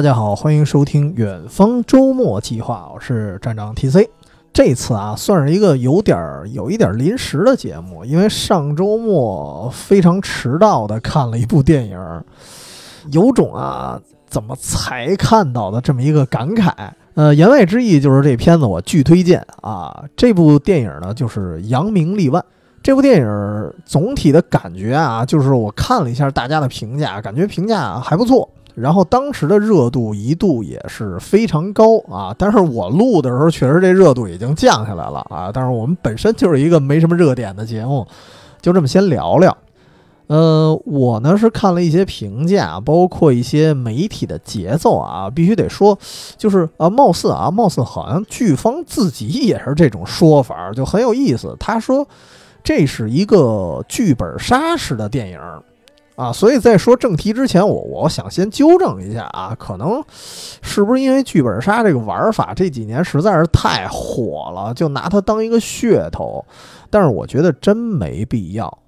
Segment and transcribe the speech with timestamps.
[0.00, 4.08] 大家好，欢迎收听远方周末计划，我是站长 TC。
[4.50, 11.98] 这次啊，算是一个有点儿有一点临时的节目，因为上周末非常迟到的看了一部电影，
[13.12, 16.72] 有种啊怎么才看到的这么一个感慨。
[17.12, 20.04] 呃，言外之意就是这片子我巨推荐啊！
[20.16, 22.42] 这部电影呢，就是《扬名立万》。
[22.82, 28.48] 这部电影总体的感觉啊，就是我看了一下大家的评价，感觉评价还不错。
[28.74, 35.50] 然后当时的热度一度也是非常高啊，但是我录的时候确实这热度已经降下来了啊。
[35.52, 38.06] 但是我们本身就是一个没什么热点的节目，
[38.60, 39.56] 就这么先聊聊。
[40.28, 45.98] 呃，我呢是看了一些评价，包括一些媒体的节奏啊，必须得说，
[46.36, 51.56] 就是啊，貌似啊，貌似好像剧方自己也是这种说法，就很有意思。
[51.58, 52.06] 他说
[52.62, 55.40] 这是一个剧本杀式的电影。
[56.20, 60.04] 啊，所以在说正题之前，我我想先纠正一下啊，可能
[60.60, 66.44] 是不是因为剧本杀这个玩法这几年实在是太火了，就拿它当一个噱头？
[66.90, 68.78] 但是我觉得真没必要，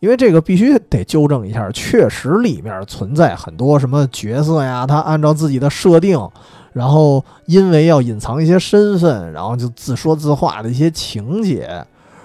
[0.00, 6.28] 因为这个必须得纠正一下，确实里面存在很多什么角色呀，他按照自己的设定，
[6.74, 11.82] 然后因为要隐藏一些身份，然后就自说自话的一些情节。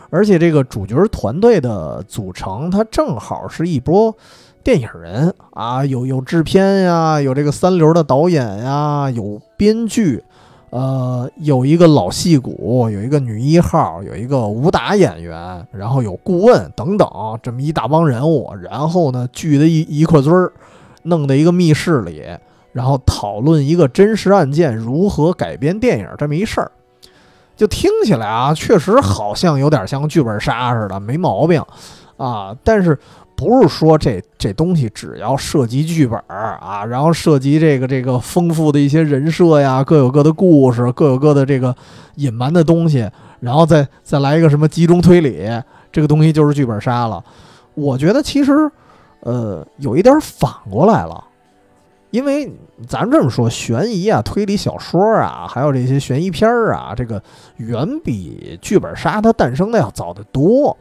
[0.10, 4.16] 而且这个主角团队的组成，它正好是一波
[4.64, 10.24] 电影人啊，有有制片呀，有这个三流的导演呀，有编剧，
[10.70, 17.08] 呃，有一个老戏骨，有一个女一号，有一个武打演员，然后有顾问等等，
[17.42, 20.52] 这么一大帮人物，然后呢聚的一一块堆儿，
[21.04, 22.24] 弄的一个密室里，
[22.74, 26.72] 然后讨论一个真实案件如何改编电影这么一事儿。
[27.58, 31.62] 就听起来啊，确实好像有点像剧本杀似的，没毛病
[32.16, 32.56] 啊。
[32.64, 32.98] 但是
[33.36, 41.76] 不是说这这东西只要涉及剧本啊，然后涉及这个这个丰富的一些人设呀，各有各的故事，各有各的这个
[42.16, 43.10] 隐瞒的东西，
[43.40, 45.48] 然后再再来一个什么集中推理，
[45.92, 47.24] 这个东西就是剧本杀了。
[47.74, 48.72] 我觉得其实，
[49.22, 51.24] 呃，有一点反过来了。
[52.18, 52.52] 因为
[52.88, 57.22] 咱这么说，悬疑啊、推理小说啊，还有这些悬疑片儿啊，这个
[57.58, 60.76] 远比剧本杀它诞生的要早得多。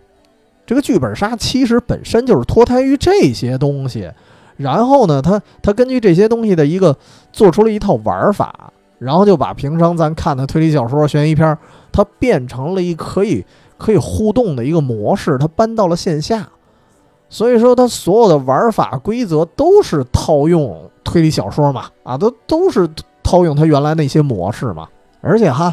[0.64, 4.10] 这个剧本杀其实本身就是脱胎于这些东西，
[4.56, 6.96] 然后呢，它它根据这些东西的一个
[7.34, 11.58] 做出了一套玩法，然后就把平常咱看的推理小说、悬疑片儿，
[11.92, 13.44] 它变成了一可以
[13.76, 16.48] 可以互动的一个模式，它搬到了线下。
[17.28, 20.91] 所以说，它所有的玩法规则都是套用。
[21.06, 22.87] 推理小说嘛，啊，都都是
[23.22, 24.88] 套用他原来那些模式嘛，
[25.20, 25.72] 而且哈，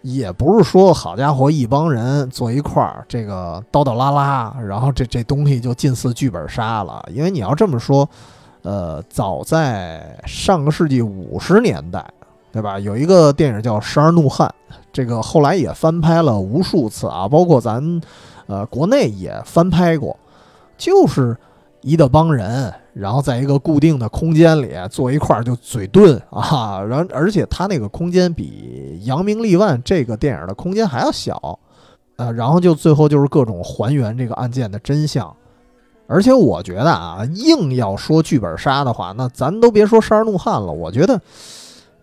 [0.00, 7.06] 也不是说好家伙一帮人坐一块儿，这个叨叨拉拉，然后这这东西就近似剧本杀了。
[7.12, 8.08] 因为你要这么说，
[8.62, 12.02] 呃，早在上个世纪五十年代，
[12.50, 12.78] 对吧？
[12.78, 14.48] 有一个电影叫《十二怒汉》，
[14.90, 18.00] 这个后来也翻拍了无数次啊，包括咱
[18.46, 20.16] 呃国内也翻拍过，
[20.84, 21.34] 就是
[21.80, 22.72] 一大帮人。
[22.92, 31.58] 然后在一个固定的空间里坐一块儿就嘴遁啊，然后而且他那个空间比《扬名立万》这个电影的空间还要小，
[32.14, 35.34] 呃，然后就最后就是各种还原这个案件的真相。
[36.06, 41.20] 而且我觉得啊，硬要说剧本杀的话，那咱都别说《十二怒汉》了，我觉得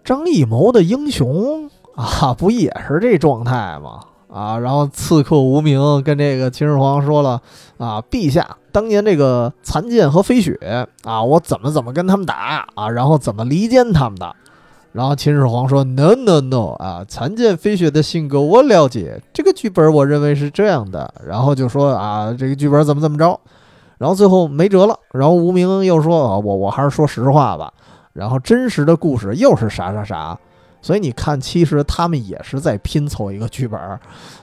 [0.03, 4.01] 张艺谋的《英雄》啊，不也是这状态吗？
[4.31, 7.41] 啊，然后刺客无名跟这个秦始皇说了
[7.77, 14.33] 啊，陛下，当年这个残剑和飞雪啊，我怎么怎么跟他们打啊，然后怎么离间他们的。
[14.93, 21.13] 然后秦始皇说，no no no 啊，残剑飞雪的性格我了解，这个剧本我认为是这样的。
[21.25, 23.39] 然后就说啊，这个剧本怎么怎么着。
[23.97, 27.71] 然后最后没辙了，然后无名又说啊，我我还是说实话吧。
[28.13, 30.37] 然后真实的故事又是啥啥啥。
[30.81, 33.79] 所以你看，其实他们也是在拼凑一个剧本。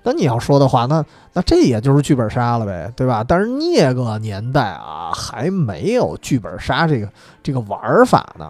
[0.05, 3.25] 那你要说的话，那那这也就是剧本杀了呗，对吧？
[3.27, 7.09] 但是那个年代啊，还没有剧本杀这个
[7.43, 8.49] 这个玩法呢。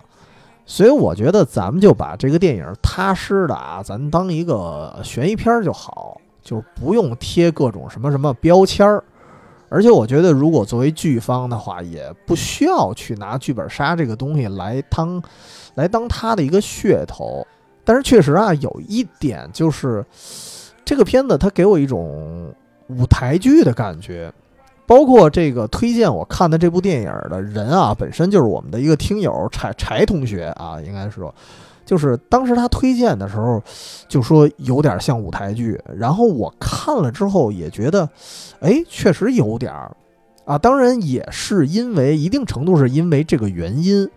[0.66, 9.02] 所以我觉得咱们就把这个电影踏实的啊，咱当一个悬疑片就好，就不用贴各种什么什么标签儿。
[9.70, 15.22] 而且我觉得，如果作为剧方的话，也不需要去拿剧本杀这个东西来当
[15.74, 17.46] 来当它的一个噱头。
[17.88, 20.04] 但是确实啊，有一点就是，
[20.84, 22.52] 这个片子它给我一种
[22.88, 24.30] 舞台剧的感觉。
[24.86, 31.34] 包括这个推荐我看的这部电影的人啊，本身就是我们的一个听友柴柴同学啊，应该是说，
[31.86, 33.62] 就是当时他推荐的时候
[34.06, 35.80] 就说有点像舞台剧。
[35.96, 38.06] 然后我看了之后也觉得，
[38.60, 39.96] 哎，确实有点儿
[40.44, 40.58] 啊。
[40.58, 44.10] 当然也是因为一定程度是因为这个原因。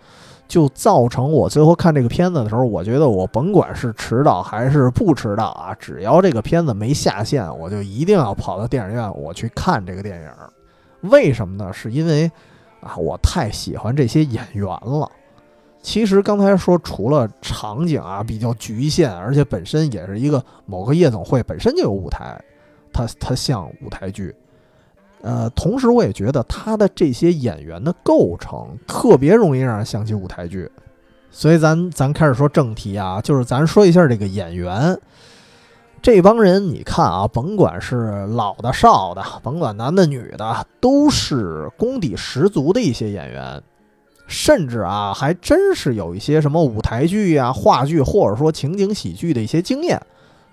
[0.52, 11.10] 就造成我最后看这个片子的时候，我觉得我甭管是迟到还是不迟到啊，只要这个片子没下线，我就一定要跑到电影院我去看这个电影。
[11.10, 11.72] 为什么呢？
[11.72, 12.30] 是因为
[12.82, 15.10] 啊，我太喜欢这些演员了。
[15.82, 22.38] 其实刚才说，除了场景啊比较局限，而且本身也是一个某个夜总会本身就有舞台，
[22.92, 24.36] 它它像舞台剧。
[25.24, 30.70] 呃，同时我也觉得他的这些演员的构成特别容易让人想起舞台剧，
[31.30, 34.98] 所以咱咱开始说正题啊，就是咱说一下这个演员，
[36.02, 43.62] 这帮人你看啊，甭管是老的少的，甭管男的女的，都是功底十足的一些演员，
[44.26, 50.02] 甚至啊还真是有一些什么舞台剧啊、话剧或者说情景喜剧的一些经验。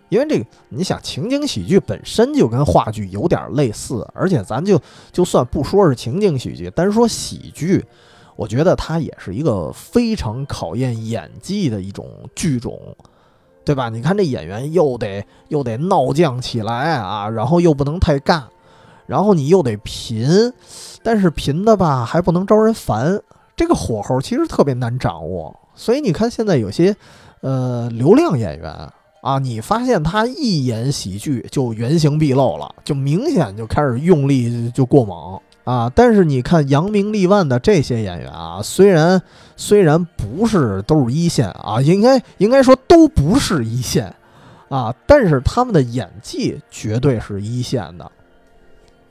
[0.09, 4.81] 因为这个，你想情景喜剧本身就跟话剧有点类似，而且咱就
[5.13, 7.85] 就算不说是情景喜剧，单说喜剧，
[8.35, 12.81] 我觉得它也是一个非常考验演技的一种剧种，
[13.65, 13.91] 对吧？
[13.91, 18.45] 你看这演员又得又得闹将起来啊，然后又不能太尬，
[19.07, 20.53] 然后你又得贫，
[21.03, 23.21] 但是贫的吧还不能招人烦，
[23.55, 25.55] 这个火候其实特别难掌握。
[25.75, 26.97] 所以你看现在有些
[27.43, 28.93] 呃流量演员。
[29.29, 35.93] 啊，你发现他一演喜剧就原形毕露了，就明显就开始用力就过猛啊！
[35.95, 39.21] 但是你看扬名立万的这些演员啊，虽然
[39.55, 44.15] 虽然不是都是一线啊，应该应该说都不是一线
[44.71, 48.11] 啊，但是他们的演技绝对是一线的。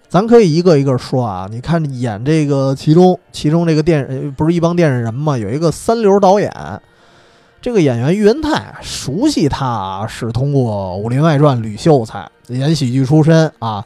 [0.09, 6.51] 咱可以一个一个说啊，你看演这个其中其中这个电不是一帮电视人嘛，有一个三流导演。
[7.59, 13.83] 这个演员喻文泰熟悉他，是通过《武林外传》吕秀才演喜剧出身啊，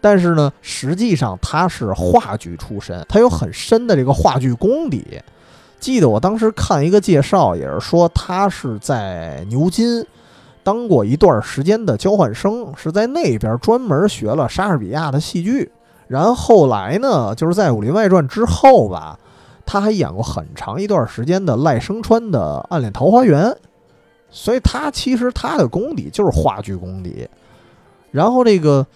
[0.00, 5.20] 但是呢，实际上他是话剧出身，他有很深的这个话剧功底。
[5.80, 10.06] 记得我当时看一个介绍，也是说他是在牛津
[10.62, 15.70] 当过一段时间的交换生，是在那边专门学了莎士比亚的戏剧，
[16.06, 19.18] 然后来呢，就是在《武林外传》之后吧。
[19.70, 22.38] 他还演过很长一段时间的赖声川的
[22.70, 23.44] 《暗恋桃花源》，
[24.30, 27.28] 所以他其实他的功底就是话剧功底。
[28.10, 28.86] 然后这个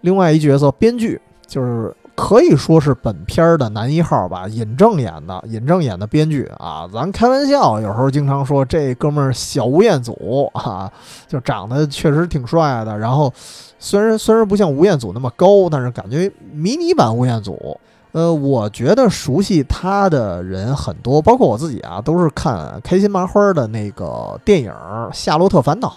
[0.00, 5.40] 另外一角色编剧，就是可以说是本片的男一号吧，尹正演的。
[5.46, 10.90] 尹正演的编剧啊，咱开玩笑，有时候经常说这哥们儿小吴彦祖啊，
[11.28, 12.98] 就长得确实挺帅的。
[12.98, 13.32] 然后
[13.78, 17.78] 虽然虽然不像吴彦祖那么高，但是感觉迷你版吴彦祖。
[18.12, 24.72] 呃，我觉得熟悉他的人很多，包括我自己啊，都是看开心麻花的那个电影
[25.12, 25.88] 《夏洛特烦恼》。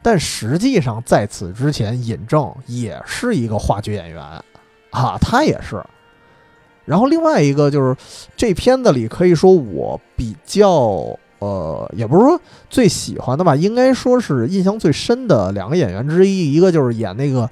[0.00, 4.22] 但实际上，在此之前，尹正也是一个话剧演员
[4.90, 5.82] 啊，他也是。
[6.84, 7.96] 然后另外一个就是
[8.36, 10.68] 这片子里可以说我比较
[11.40, 12.40] 呃，也不是说
[12.70, 17.50] 最喜欢的吧，应该说是印象最深的两个演员之一，一个就是演那个。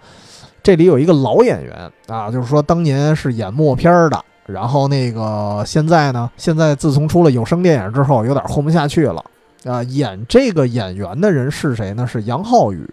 [0.62, 9.24] 这里有一个老演员啊，就是说当年是演默片的，然后那个现在呢，现在自从出了有声电影之后，有点混不下去了
[9.64, 9.82] 啊。
[9.84, 12.06] 演这个演员的人是谁呢？
[12.06, 12.86] 是杨浩宇。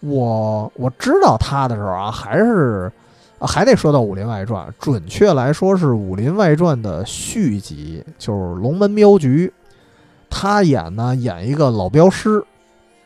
[0.00, 2.90] 我我知道他的时候啊，还是
[3.40, 9.46] 还得说到《武林外传》，准确来说是《武林外传》的续集，就是《龙门镖局》。
[10.28, 12.44] 他演呢，演一个老镖师。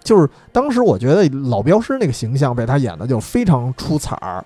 [0.02, 4.44] 就是当时我觉得老镖师那个形象被他演的就非常出彩儿，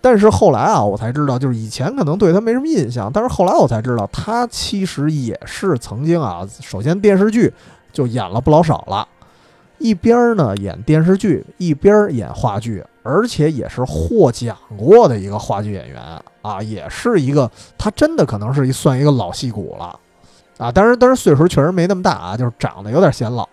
[0.00, 7.52] 但是后来啊，我才知道，就是以前可能对他没什么印象，但是后来我才知道，他其实也是曾经啊，首先电视剧
[7.92, 9.06] 就演了不老少了，
[9.78, 16.00] 一边儿呢演电视剧，一边儿演话剧，而且也是获奖过的一个话剧演员
[16.42, 19.98] 啊，也是一个他真的可能是一算一个老戏骨了
[20.58, 23.46] 啊，当然当然岁数确实没那么大啊，就是长得有点显老。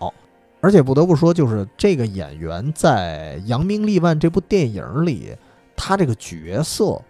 [0.62, 5.34] 而且不得不说，就是这个演员在《扬名立万》这部电影里，
[5.74, 7.00] 他这个角色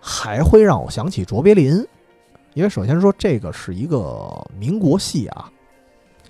[0.00, 1.86] 还会让我想起卓别林，
[2.54, 4.28] 因为首先说这个是一个
[4.58, 5.48] 民国戏啊，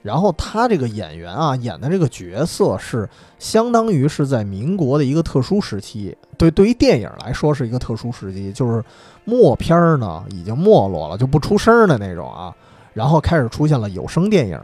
[0.03, 3.09] 然后他这个演员啊演的这个角色是
[3.39, 8.85] 相当于是在民国的一个特殊时期，对，对于电影来说是一个特殊时期，就是
[9.25, 12.55] 默片儿呢已经没落了，就不出声的那种啊，
[12.93, 14.61] 然后开始出现了有声电影。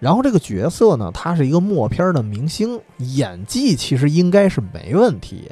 [0.00, 5.50] 然后这个角色呢，他是一个默片的明星，演技其实应该是没问题，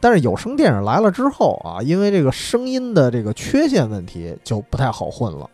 [0.00, 5.48] 但是有声电影来了之后啊，因为这个声音的这个缺陷问题就不太好混了。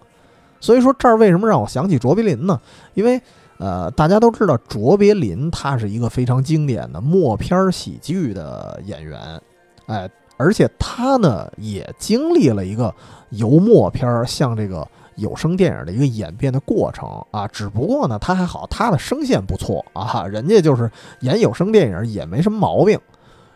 [0.61, 2.61] 所以说这儿为什么让我想起卓别林呢？
[2.95, 3.21] 因为
[3.59, 9.41] 呃，大家都知道卓别林他是一个非常经典的默片喜剧的演员，
[9.87, 12.93] 哎，而且他呢也经历了一个
[13.31, 17.47] 由默片向这个有声电影的一个演变的过程啊。
[17.49, 20.91] 只不过呢，他还好，他的声线不错啊，人家就是
[21.21, 22.99] 演有声电影也没什么毛病。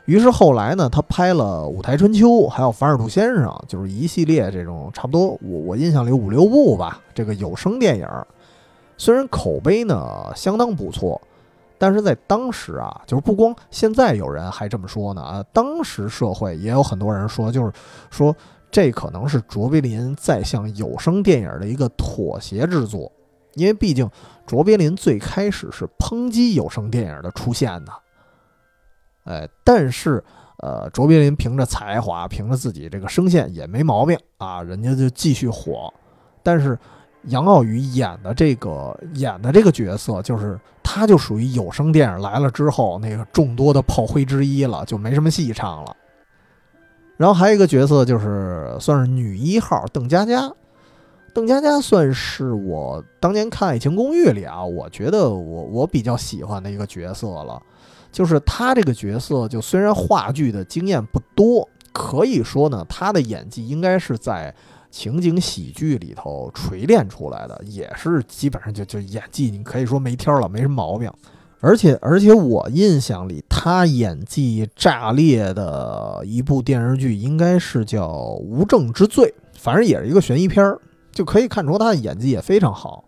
[0.04, 8.06] 于是后来呢，他拍了《舞台春秋》，还有《凡尔图先生》，就是一系列这种差不多，我我印象里五六部吧，这个有声电影。
[8.96, 11.20] 虽然口碑呢相当不错，
[11.76, 17.72] 但是在当时啊，就是不光现在有人还这么说呢啊，当时社会也有很多人说，就是
[18.08, 18.34] 说
[18.70, 23.10] 这可能是卓别林在向有声电影的一个妥协之作，
[23.54, 24.08] 因为毕竟
[24.46, 27.92] 卓别林最开始是抨击有声电影的出现的。
[29.24, 30.22] 哎，但是，
[30.58, 35.92] 呃，卓别林凭着才华，凭着自己这个声线也没毛病啊，人家就继续火。
[36.42, 36.78] 但是，
[37.24, 45.96] 杨傲宇演的这个演的这个角色，就是他就属于有声电影来了之后那个众多的炮灰之一了，就没什么戏唱了。
[47.16, 50.52] 然后还有一个角色就是算是女一号邓家佳，
[51.32, 57.60] 邓家佳算是我当年看《爱情公寓》里啊，我觉得我我比较喜欢的一个角色了。
[58.12, 64.54] 就是她这个角色，就虽然话剧的经验不多，可以说呢，她的演技应该是在
[64.90, 71.10] 情景喜剧里头锤炼出来的，也是基本上就就演技，你可以说没天了，没什么毛病。
[71.60, 80.78] 而且而且我印象里，他演技炸裂的一部电视剧应该是叫《无证之罪》，反正也是一个悬疑片儿，
[81.12, 83.04] 就可以看出他的演技也非常好。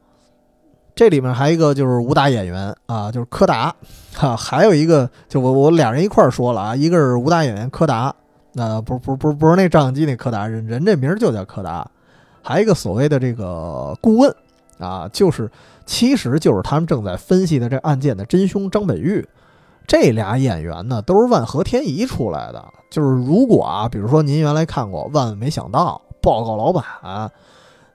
[0.96, 3.72] 这里面还有一个就是武打演员啊，就是柯达，
[4.14, 8.12] 哈，还有一个就我我俩人一块儿说了啊，一个是武打演员柯达，
[8.54, 11.88] 那不不不不是那照相机那柯达，人人这名就叫柯达，
[12.42, 14.34] 还有一个所谓的这个顾问
[14.80, 15.48] 啊，就是
[15.88, 19.26] 其实就是他们正在分析的这案件的真凶张本玉，
[19.86, 26.84] 这俩演员呢都是万和天宜出来的，就是如果啊，比如说您原来看过《万万没想到》，报告老板。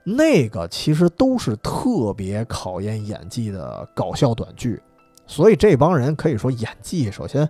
[0.02, 4.82] 那个其实都是特别考验演技的搞笑短剧，
[5.26, 7.48] 所以这帮人可以说演技首先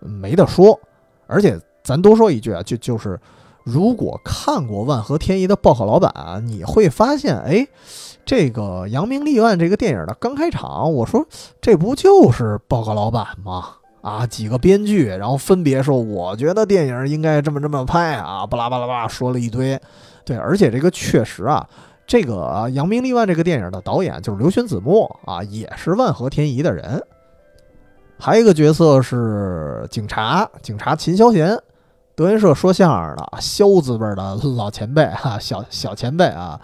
[0.00, 0.78] 没得说，
[1.28, 3.18] 而且咱多说一句啊，就就是
[3.62, 7.66] 如果看过万和天宜的报告老板，你会发现，哎，
[8.26, 11.24] 这个《扬名立万》这个电影的刚开场，我说
[11.60, 13.68] 这不就是报告老板吗？
[14.02, 19.80] 啊，几个编剧，然后分别说，我觉得电影应该这么这么拍啊，巴拉巴拉巴拉说了一堆，
[20.24, 21.64] 对，而且这个确实啊。
[22.04, 22.34] 这个
[22.68, 27.00] 《扬名立万》这个电影的导演就是刘玄子墨啊，也是万和天宜的人。
[28.18, 31.56] 还有一个角色是警察，警察秦霄贤，
[32.14, 36.60] 德云社说相声的肖字辈的老前辈哈，小小前辈啊，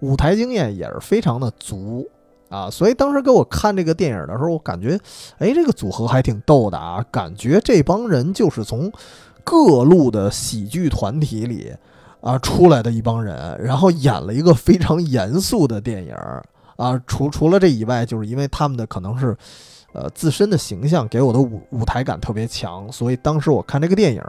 [0.00, 2.08] 舞台经验也是非常的足
[2.48, 2.68] 啊。
[2.68, 4.98] 所以当时给我看这个电影的时候，我感觉，
[5.38, 8.92] 哎，这个组合还挺逗的啊，感觉这帮人就是从
[9.44, 11.72] 各路的喜剧团体里。
[12.22, 16.14] 啊，出来的一帮人，然后演了一个非常严肃的电影
[16.76, 17.02] 啊。
[17.06, 19.34] 除除了这以外，就是因为他们的可能是，
[19.94, 24.22] 呃，自身的形象给我的舞舞台感特别强，所以当时我看这个电影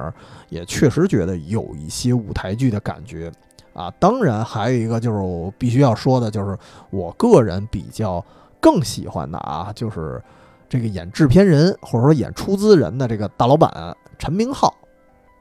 [0.48, 3.30] 也确实觉得有一些舞台剧的感觉
[3.74, 3.92] 啊。
[4.00, 6.58] 当然，还有一个就是我必须要说的，就是
[6.90, 8.24] 我个人比较
[8.60, 10.22] 更喜欢的啊，就是
[10.70, 14.74] 这个演制片人或者说演出资人的这个大老板陈明昊。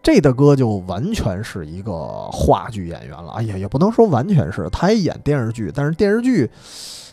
[0.03, 1.93] 这大哥就完全是一个
[2.33, 6.51] 话剧演员了，哎呀，也不能说完全是，他也演电视剧，但是电视剧，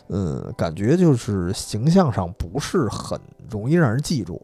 [0.08, 3.20] 嗯，感觉就是形象上不是很
[3.50, 4.40] 容易让人记住。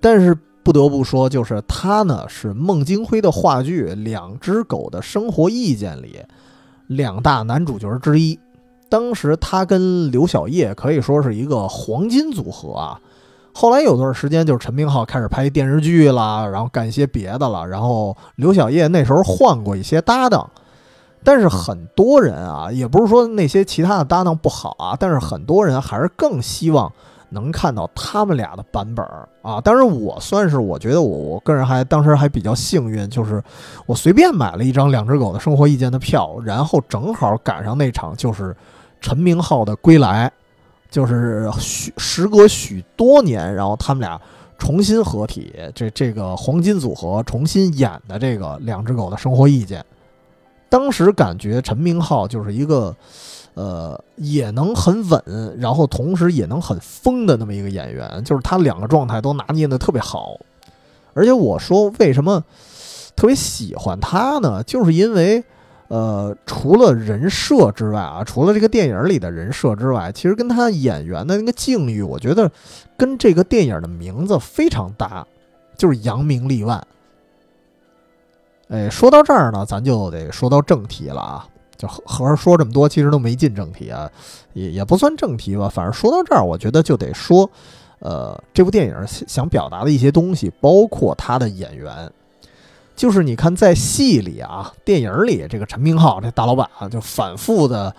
[0.00, 6.18] 但是不得不说，就是他呢是孟京辉的话剧《两只狗的生活意见》里
[6.86, 8.38] 两大男主角之一。
[8.88, 13.00] 当时他跟刘晓烨可以说是一个黄金组合啊。
[13.54, 17.66] 后来有段时间，就是陈明昊开始拍电视剧啦，然后干一些别的了。
[17.66, 20.48] 然后刘晓烨那时候换过一些搭档，
[21.24, 26.90] 但是很多人啊，也不是说那些其他的搭档不好啊，但是很多人还是更希望
[27.32, 29.04] 能看到他们俩的版本
[29.42, 29.60] 啊。
[29.60, 33.42] 当然，我算是我觉得我我个人还当时还比较幸运，就是
[33.86, 38.54] 我随便买了一张《两只狗的生活意见》的票，然后正好赶上那场就是
[39.00, 40.30] 陈明昊的归来。
[40.90, 44.20] 就是许时隔许多年，然后他们俩
[44.58, 49.82] 重新合体，这这个黄金组合重新演的这个两只狗的生活意见，
[50.68, 52.94] 当时感觉陈明昊就是一个，
[53.54, 60.36] 呃，也能很稳，然后同时也能很疯的那么一个演员，就是他两个状态都拿捏的特别好，
[61.14, 62.44] 而且我说为什么
[63.16, 64.62] 特别喜欢他呢？
[64.62, 65.44] 就是因为。
[65.88, 72.50] 呃，除了人设之外啊，除了这个电影里的人设之外，其实跟他演员的那个境遇，我觉得
[72.96, 75.26] 跟这个电影的名字非常搭，
[75.76, 76.82] 就是扬名立万。
[78.68, 81.46] 哎，说到这儿呢，咱就得说到正题了啊，
[81.82, 84.08] 就和和说这么多，其实都没进正题啊，
[84.52, 85.68] 也也不算正题吧。
[85.68, 87.50] 反正说到这儿，我觉得就得说，
[87.98, 92.08] 呃，这部电影想表达的一些东西，包括他的演员，
[92.94, 97.92] 就是你看在戏里啊，电影里这个陈明昊这大老板啊，就反复的，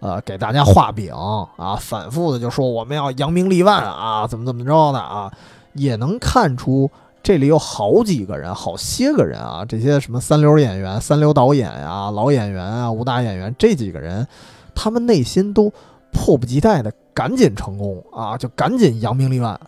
[0.00, 5.32] 呃，给大家画饼啊，反复的就说我们要扬名立万啊，怎么怎么着的啊，
[5.74, 6.90] 也能看出。
[7.22, 9.62] 这里有好几个人，好些个人啊！
[9.62, 14.26] 这些什么三流演员、三流导演呀、老演员啊、武打演员，这几个人，
[14.74, 15.70] 他们内心都
[16.10, 19.60] 迫不及待的赶紧成功啊，就赶紧扬名立万。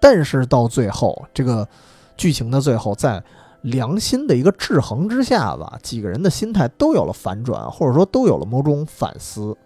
[0.00, 1.68] 但是到最后，这个
[2.16, 3.22] 剧情的最后，在
[3.60, 9.56] 良心的一个制衡之下吧，几个人的心态都有了反转，或者说都有了某种反思。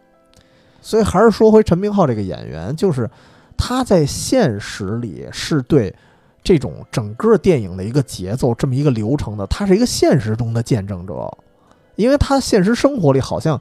[0.83, 3.09] 所以还是说回陈明昊这个演员，就是
[3.56, 5.94] 他在现实里是对。
[6.45, 11.37] 这种整个电影的一个节奏，这么一个流程的，他是一个现实中的见证者，
[11.97, 13.59] 因为他现实生活里好像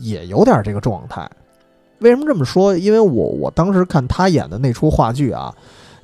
[0.00, 1.30] 也有点这个状态。
[2.00, 2.76] 为什么这么说？
[2.76, 5.54] 因为我我当时看他演的那出话剧啊，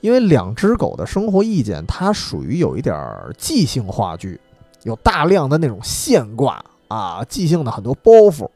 [0.02, 2.94] 因为两只狗的生活意见，它属于有一点
[3.38, 4.38] 即兴话剧，
[4.82, 8.46] 有大量的那种现挂啊，即兴的很多包袱。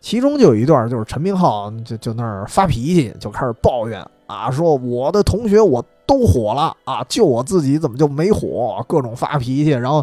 [0.00, 5.84] 其中就有一段，就是陈明昊就就那儿发脾气，就开始抱怨啊，说我的同学我。
[6.08, 7.04] 都火了啊！
[7.06, 8.82] 就我自己怎么就没火？
[8.88, 10.02] 各种发脾气，然后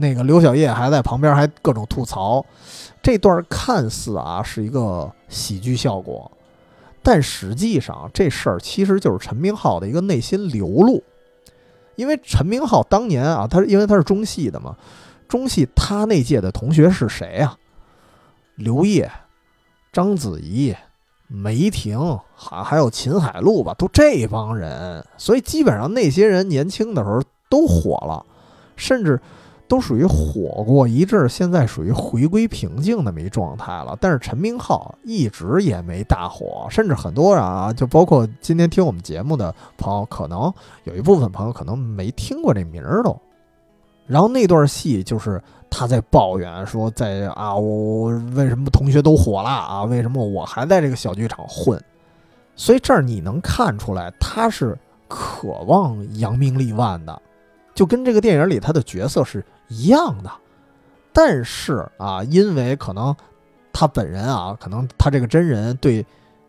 [0.00, 2.44] 那个刘小叶还在旁边还各种吐槽。
[3.00, 6.28] 这段看似啊是一个喜剧效果，
[7.04, 11.00] 但实际上这事儿其实就是陈明昊的一个内心流露。
[11.94, 14.74] 因为陈明昊当年啊，他因为他是中戏的嘛，
[15.28, 17.56] 中戏他那届的同学是谁啊？
[18.56, 19.10] 刘烨、
[19.92, 20.74] 章子怡。
[21.28, 28.24] 梅婷，还还有秦海璐吧，都这帮人，所以基本上那些人年轻的时候都火了，
[28.76, 29.20] 甚至
[29.66, 33.98] 都属于火过一阵，现在属于回归平静的没状态了。
[34.00, 43.20] 但是陈明昊一直也没大火，甚至很多人啊，就包括今天听我们节目的朋友，可能有一部分朋友可能没听过这名儿都。
[44.06, 45.42] 然后那段戏就是。
[45.70, 49.82] 他在抱怨说：“在啊，我为什么同学都火了啊？
[49.84, 51.78] 为什么我还在这个小剧场混？
[52.54, 57.20] 所以这儿你能看出来，他是渴望扬名立万的，
[57.74, 60.30] 就跟这个电影里他的角色是一样的。
[61.12, 63.14] 但是啊，因为可能
[63.72, 66.04] 他本人啊，可能他这个真人对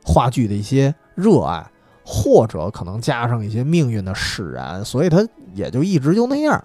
[0.06, 1.70] 话剧的一些热爱，
[2.06, 6.64] 或者可能加上一些命运的使然，所以他也就一直就那样。”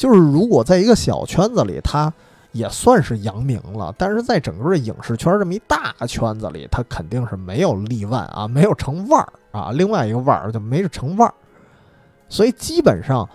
[0.00, 2.10] 就是如果在一个小圈子里，他
[2.52, 9.72] 也算是扬名了，但是在整个影视圈这么一大圈子里，他肯定是没有立万啊，没有成腕儿啊。
[9.72, 11.34] 另外一个腕儿就没成腕儿，
[12.30, 13.28] 所以基本上，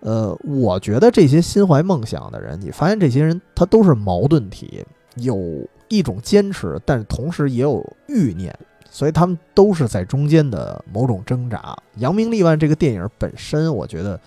[0.00, 8.54] 呃，我觉得这些心怀梦想的人，你发现这些人他都是矛盾体，有一种坚持，但是同时也有欲念，
[8.90, 11.74] 所以他们都是在中间的某种挣扎。
[11.96, 14.20] 扬名立万这个电影本身，我觉得。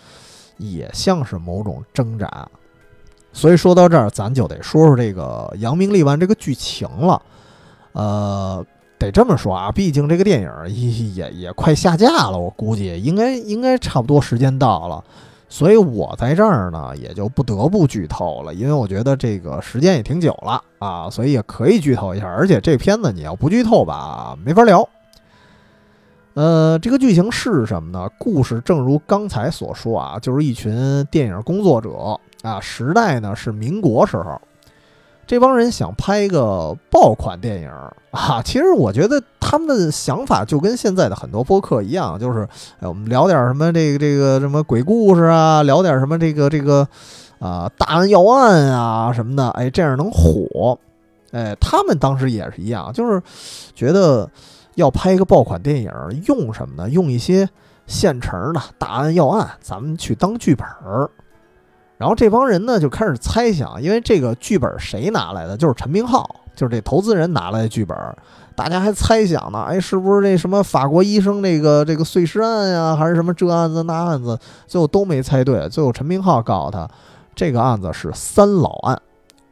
[0.58, 2.48] 也像是某种挣扎，
[3.34, 7.22] 所以说到这儿，咱就得说说这个《扬名立万》这个剧情了。
[7.94, 8.66] 呃，
[8.98, 15.04] 得这么说啊，毕竟这个电影也也也快下架了，我估计应该应该差不多时间到了，
[15.48, 22.26] 所以我在这儿呢也就不得不剧透了，因为我觉得这个时间也挺久了啊，所以也可以剧透一下。
[22.26, 24.88] 而且这片子你要不剧透吧，没法聊。
[26.36, 28.10] 呃，这个剧情是什么呢？
[28.18, 34.42] 故事正如刚才所说啊，就是一群电影工作者啊，时代呢是民国时候，
[35.26, 37.72] 这帮人想拍一个爆款电影
[38.12, 38.42] 啊。
[38.44, 42.46] 其实我觉得他们的想法就跟现在的很多播客一样，就是
[42.82, 46.86] 哎，我们聊点什么这个这个什么鬼故事啊，聊点什么这个这个
[47.40, 50.78] 啊大案要案啊什么的，哎，这样能火。
[51.32, 53.22] 哎，他们当时也是一样，就是
[53.74, 54.30] 觉得。
[54.76, 55.92] 要拍一个爆款电影，
[56.28, 56.90] 用什么呢？
[56.90, 57.50] 用一些
[57.88, 61.10] 现成的大案要案，咱们去当剧本儿。
[61.98, 65.56] 然后这帮人呢就开始猜想，因为这个剧本谁拿来的？
[65.56, 67.98] 就是陈明昊，就是这投资人拿来的剧本。
[68.54, 74.38] 大家还猜想呢，哎，是不是那什么法国医生这个这个碎尸案呀，还是什么这案子那案子？
[74.68, 75.70] 最后都没猜对。
[75.70, 76.86] 最后陈明昊告诉他，
[77.34, 79.02] 这个案子是三老案。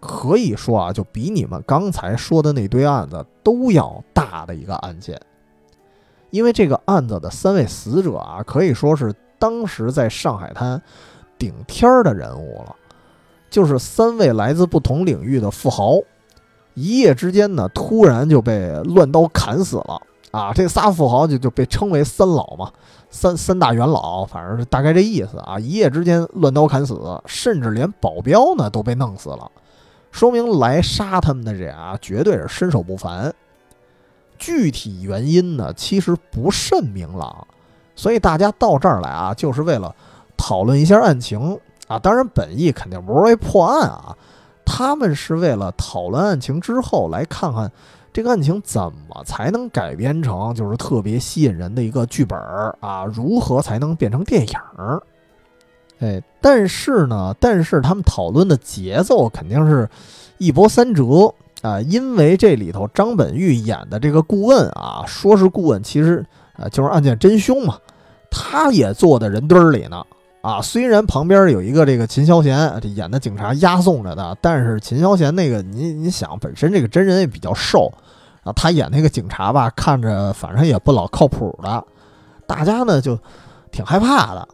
[0.02, 5.20] 可以说啊，就比你们刚才说的那堆案子都要大的一个案件，
[6.32, 10.82] 因为这个案子的三位死者啊，可以说是当时在上海滩
[11.38, 12.76] 顶天儿的人物了，
[13.52, 16.00] 就是三位来自不同领域的富豪，
[16.74, 20.52] 一夜之间呢，突然就被乱刀砍死了啊！
[20.52, 22.72] 这仨富豪就就被称为三老嘛，
[23.12, 25.60] 三三大元老，反正是大概这意思啊！
[25.60, 29.52] 一夜之间乱刀砍死，甚至连保镖呢都被弄死了。
[30.12, 33.32] 说明来杀他们的人啊，绝对是身手不凡。
[34.38, 37.48] 具体原因呢，其实不甚明朗，
[37.96, 39.96] 所以大家到这儿来啊，就是为了
[40.36, 41.98] 讨论一下案情啊。
[42.00, 44.16] 当然，本意肯定不是为破案啊，
[44.66, 47.72] 他们是为了讨论案情之后，来看看
[48.12, 55.02] 这个案情怎么才能改编成就是特别吸引人的一个剧本儿啊，如何才能变成电影儿？
[56.00, 59.90] 哎，但是呢，但是他们讨论的节奏肯定是
[60.38, 61.34] 一波三折。
[61.64, 66.24] 啊，因为这里头张本煜演的这个顾问啊，说是顾问，其实
[66.58, 67.78] 啊就是案件真凶嘛，
[68.30, 70.04] 他也坐在人堆儿里呢。
[70.42, 77.90] 啊，虽然旁边有一个这个秦霄贤这演的警察押送着的，但是秦霄贤那个你你想，本身这个真人也比较瘦
[78.44, 81.82] 啊，他演那个警察吧，看着反正也不老靠谱的，
[82.46, 83.18] 大家呢就
[83.72, 84.46] 挺害怕的。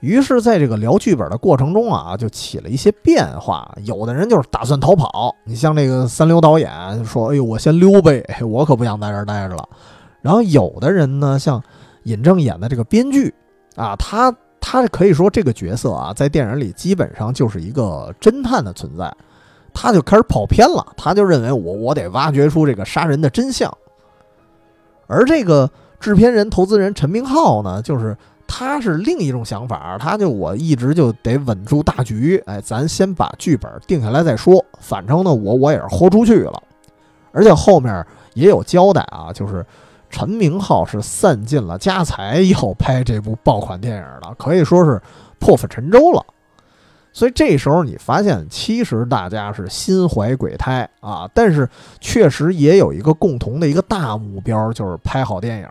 [0.00, 3.70] 于是，在这个聊剧本的过程中啊，就起了一些变化。
[3.84, 9.68] 有的人就是打算逃跑，你像这个三流导演说：“哎呦，我先溜呗，我可不想在这儿待着了。”
[10.22, 11.62] 然后有的人呢，像
[12.04, 13.34] 尹正演的这个编剧
[13.76, 19.14] 啊，他他可以说这个角色啊，在电影里基本上就是一个侦探的存在，
[19.74, 23.70] 他就开始跑偏了，他就认为我我得挖掘出这个杀人的真相。
[25.06, 28.16] 而这个制片人、投资人陈明浩呢，就是。
[28.52, 34.62] 他是另一种想法，他就我一直就得稳住大局，哎，咱先把剧本定下来再说。
[34.80, 36.60] 反正呢，我我也是豁出去了，
[37.30, 39.64] 而且后面也有交代啊，就是
[40.10, 45.00] 陈明昊是散尽了家财要拍这部爆款电影的，可以说是
[45.38, 46.26] 破釜沉舟了。
[47.12, 51.68] 所以这时候你发现，其实大家是心怀鬼胎啊，但是
[52.00, 55.68] 确实也有一个共同的一个大目标，就是拍好电影。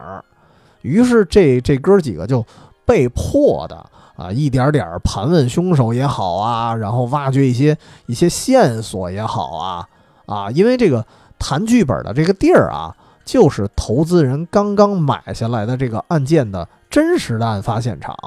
[0.81, 2.43] 于是这这哥几个就。
[2.89, 9.88] 被迫的啊，一点点盘问凶手也好啊，然后挖掘一些一些线索也好啊
[10.25, 11.06] 啊，因为这个
[11.38, 12.91] 谈剧本的这个地儿啊，
[13.23, 18.17] 就是投资人刚刚买下来的这个案件的真实的案发现场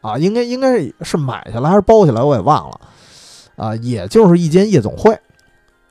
[0.00, 2.80] 啊，应该应该是买下来还是包下来，我也忘了
[3.54, 5.16] 啊，也就是一间夜总会。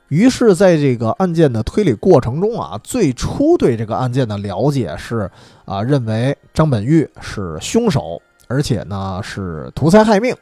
[0.08, 5.30] 于是，在这个案件的推理过程中啊，最初对这个案件的了解是
[5.70, 10.34] 啊，认为张本煜是凶手，而且呢是图财害命。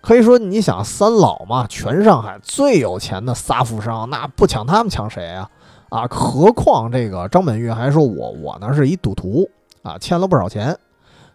[0.00, 5.48] 可以说，你想三老嘛，全上海最有钱的仨富商，那不抢他们抢谁啊？
[5.90, 9.48] 啊，何况这个张本煜还说我我呢是一赌徒
[9.84, 10.76] 啊，欠了不少钱，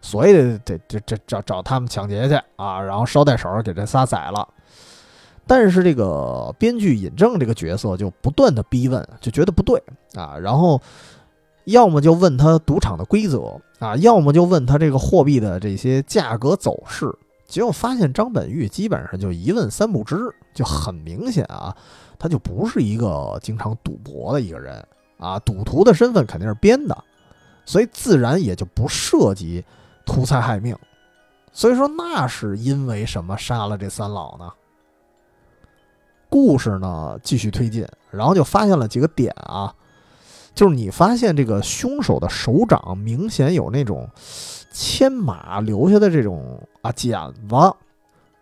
[0.02, 4.46] 所以得得这这找找他们抢劫去啊，然后捎带手给这仨宰了。
[5.48, 9.82] 但是这个编剧尹正这个角色就不断的逼问，就觉得不对
[10.16, 10.82] 啊，然后
[11.66, 17.12] 要么就问他赌场的规则啊，要么就问他这个货币的这些价格走势，
[17.48, 20.18] 结果发现张本煜基本上就一问三不知，
[20.54, 21.76] 就很明显啊，
[22.18, 24.86] 他就不是一个经常赌博的一个人
[25.18, 26.98] 啊，赌徒的身份肯定是编的，
[27.66, 29.64] 所以自然也就不涉及
[30.06, 30.78] 图财害命，
[31.52, 34.52] 所以说那是因为什么杀了这三老呢？
[36.30, 39.74] 故事呢继续推进，然后就发现了几个点啊，
[40.56, 44.10] 就是你发现这个凶手的手掌明显有那种
[44.72, 47.12] 牵马留下的这种啊茧
[47.48, 47.74] 子，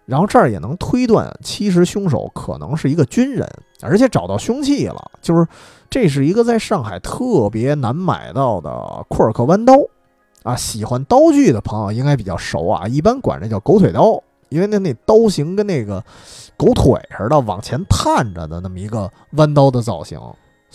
[0.05, 3.49] 然后这儿也能推断，其实凶手可能是一个军人，
[3.81, 5.45] 而且找到凶器了，就是
[5.89, 8.71] 这是一个在上海特别难买到的
[9.09, 9.73] 库尔克弯刀
[10.43, 16.03] 啊，喜欢刀具的朋友应该比较熟啊，一般管这叫狗腿刀，因为那那刀型跟那个。
[16.55, 20.19] 狗腿似的往前探着的那么一个弯刀的造型，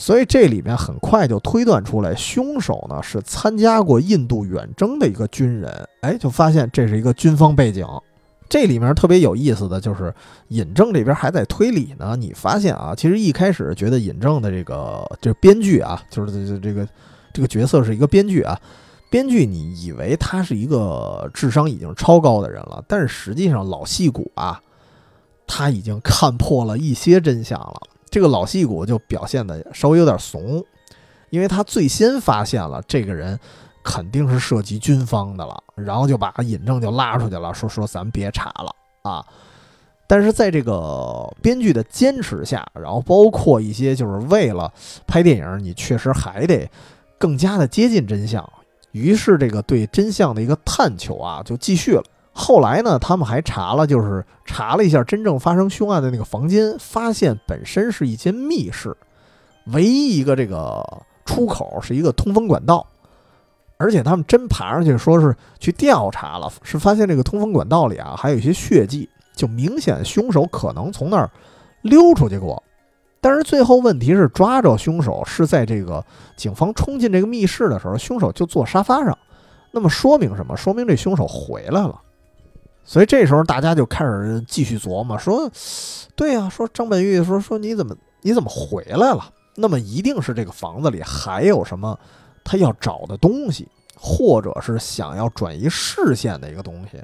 [0.00, 5.88] 所以这里面很快就推断出来，凶手呢是参加过印度远征的一个军人。
[6.02, 7.84] 哎，就发现这是一个军方背景。
[8.48, 10.14] 这里面特别有意思的就是
[10.48, 12.14] 尹正这边还在推理呢。
[12.16, 16.88] 你发现啊，其实一开始觉得尹正的这个这编剧啊，就是这这个
[17.34, 18.56] 这个角色是一个编剧啊，
[19.10, 24.62] 编剧你以为他是一个智商已经超高的人了，但是实际上老戏骨啊。
[25.50, 27.80] 他已经看破了一些真相了。
[28.10, 30.64] 这个老戏骨就表现的稍微有点怂，
[31.30, 33.38] 因为他最先发现了这个人
[33.82, 39.24] 肯定是涉及军方的了，然后就把尹正就拉出去了，说说咱别查了啊。
[40.06, 44.72] 但是在这个编剧的坚持下，然后包括一些就是为了
[45.06, 46.66] 拍电影，你确实还得
[47.18, 48.42] 更加的接近真相。
[48.92, 52.02] 于是这个对真相的一个探求啊，就继续了。
[52.40, 58.96] 后来呢，他们还查了，就是查了一下真正发生凶案的那个房间，发现本身是一间密室，
[59.66, 60.80] 唯一一个这个
[61.26, 62.86] 出口是一个通风管道，
[63.76, 71.28] 而且他们真爬上去说是去调查了，是发现这个通风管道里啊还有一些血迹，就明显凶手可能从那儿
[71.82, 72.62] 溜出去过
[73.20, 76.04] 但是最后问题是抓着凶手是在这个
[76.36, 79.18] 警方冲进这个密室的时候，凶手就坐沙发上，
[79.72, 80.56] 那么说明什么？
[80.56, 82.00] 说明这凶手回来了。
[82.88, 85.50] 所以这时候大家就开始继续琢磨，说，
[86.16, 89.30] 对呀，说张本玉说说你怎么你怎么回来了？
[89.56, 91.98] 那么一定是这个房子里还有什么
[92.42, 96.98] 他要找的东西，或者是想要转移视线的一个东西，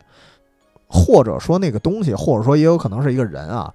[0.89, 3.71] 或者说那个东西，或者说也有可能是一个人啊。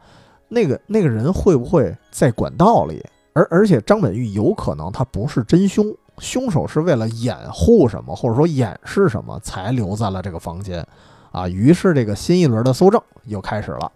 [0.47, 3.05] 那个那个人会不会在管道里？
[3.33, 5.85] 而而且张本玉有可能他不是真凶，
[6.17, 10.83] 凶手是为了掩护什么，或者说掩饰什么，才留在了这个房间。
[11.31, 13.91] 啊，于是这个新一轮的搜证又开始了。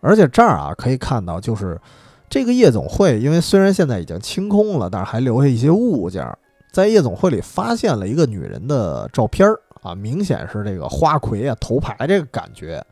[0.00, 1.80] 而且这儿啊可以看到，就是
[2.28, 6.26] 这个夜总会，因为虽然现在已经清空了，但是还留下一些物件，
[6.72, 12.84] 在夜总会里发现了一个女人的照片儿啊，明显是这个花魁啊头牌这个感觉。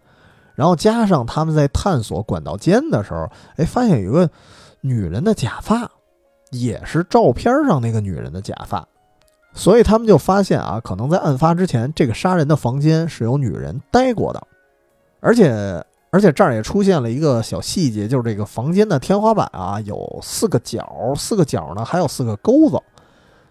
[0.55, 3.27] 然后加上他们在探索管道间的时候，
[3.57, 4.31] 哎，发现有一个
[4.81, 5.91] 女人的假发，
[6.51, 8.87] 也是照片上那个女人的假发，
[9.55, 14.47] 所以他们就发现啊，可能在案发之前，这个杀人的房间是有女人待过的，
[15.21, 22.79] 而且而且这儿也出现了一个小细节，就是这个房间的天花板啊有四个角，四个角呢还有四个钩子，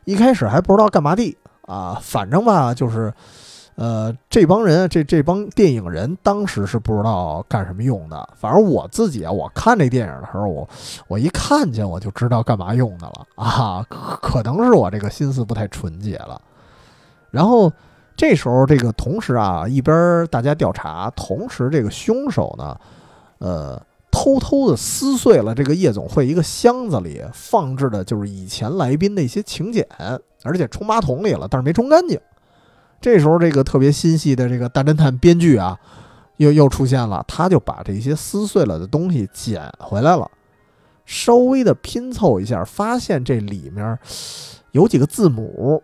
[0.06, 3.14] 一开始还不知道干嘛的啊，反正吧就是。
[3.76, 8.30] 呃，这帮人，这这帮电影人当时是不知道干什么用的。
[8.36, 10.70] 反正我自己啊，我看这电影的时候，我
[11.08, 13.84] 我一看见我就知道干嘛用的了啊。
[14.22, 16.40] 可能是我这个心思不太纯洁了。
[17.32, 17.72] 然后
[18.16, 22.78] 这时候，这个同时啊，一边大家调查，同时这个凶手呢，
[23.40, 23.82] 呃，
[24.12, 29.88] 偷偷的撕碎了这个夜总会一个箱子里放置的就是以前来宾的一些请柬，
[30.44, 32.20] 而且冲马桶里了，但是没冲干净。
[33.02, 35.76] 这时候，这个特别心细的这个大侦探编剧啊，
[36.38, 37.26] 又又出现了。
[37.28, 40.30] 他就把这些撕碎了的东西捡回来了，
[41.04, 43.98] 稍微的拼凑一下，发现这里面
[44.72, 45.82] 有几个字母，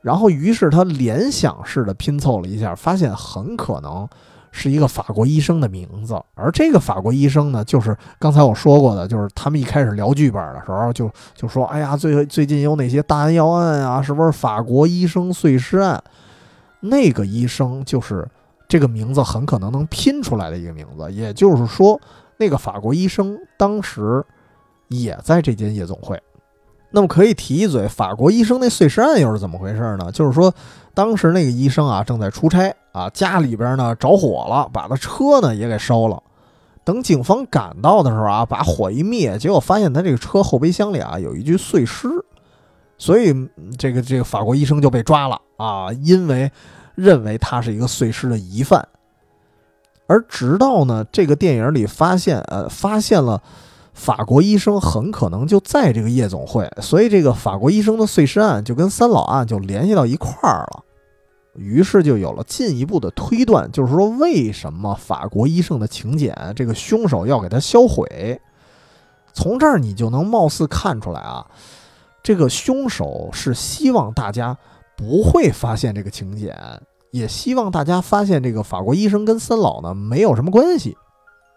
[0.00, 4.08] 然后于是他联想式的拼凑了一下，发现很可能
[4.50, 6.18] 是一个法国医生的名字。
[6.34, 14.00] 而这个法国医生呢，就是刚才我说过的，就是他们一开始聊剧本的时候，就就说：“哎呀，最最近有哪些大案要案啊？
[14.00, 16.02] 是不是法国医生碎尸案？”
[16.80, 18.28] 那个医生就是
[18.68, 22.00] 这个名字很可能能拼出来的一个名字，也就是说，
[22.36, 24.24] 那个法国医生当时
[24.88, 26.20] 也在这间夜总会。
[26.90, 30.10] 那么可以提一嘴，法国医生那碎尸案又是怎么回事呢？
[30.10, 30.54] 就是说，
[30.94, 36.22] 当时那个医生啊正在出差啊，家里边呢着火了，把他车呢也给烧了。
[36.84, 42.08] 等警方赶到的时候啊，把火一灭，结果发现他这个车后备箱里啊有一具碎尸。
[42.98, 43.32] 所以，
[43.78, 46.50] 这个这个法国医生就被抓了啊，因为
[46.96, 48.86] 认为他是一个碎尸的疑犯。
[50.08, 53.42] 而直到呢，这个电影里发现，呃，发现了
[53.94, 60.84] 法国医生很可能就在这个夜总会，所以这个法国医生的碎尸案就跟三老案就联系到一块儿了。
[61.54, 68.40] 于是就有了进一步的推断，就是说，为什么法国医生的请柬，这个凶手要给他销毁？
[69.32, 71.46] 从这儿你就能貌似看出来啊。
[72.28, 74.54] 这个凶手是希望大家
[74.98, 76.54] 不会发现这个请柬，
[77.10, 80.94] 也希望大家发现这个法国医生跟三老呢没有什么关系。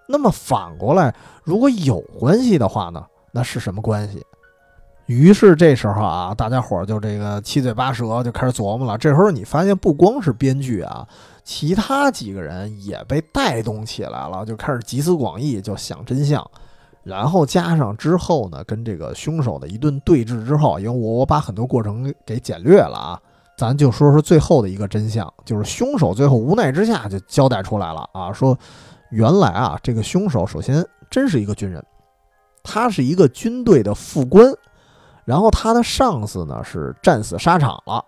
[0.07, 4.25] 那么反过来，如果有关系的话呢，那是什么关系？
[5.07, 8.97] 于是这时候啊，大家伙就这个七嘴八舌就开始琢磨了。
[8.97, 11.05] 这时候你发现不光是编剧啊，
[11.43, 16.49] 其他几个人也被带动起来了，就开始集思广益，就想真相。
[17.03, 23.19] 然后加上之后呢，跟这个凶手的一顿对峙之后，因为我我把很多过程给简略了啊，
[23.57, 28.55] 咱就说说最后的一个真相，就是凶手最后无奈之下就交代出来了啊，说
[29.09, 31.83] 原来啊这个凶手首先真是一个军人，
[32.61, 34.53] 他是一个军队的副官，
[35.25, 38.05] 然后他的上司呢是战死沙场了，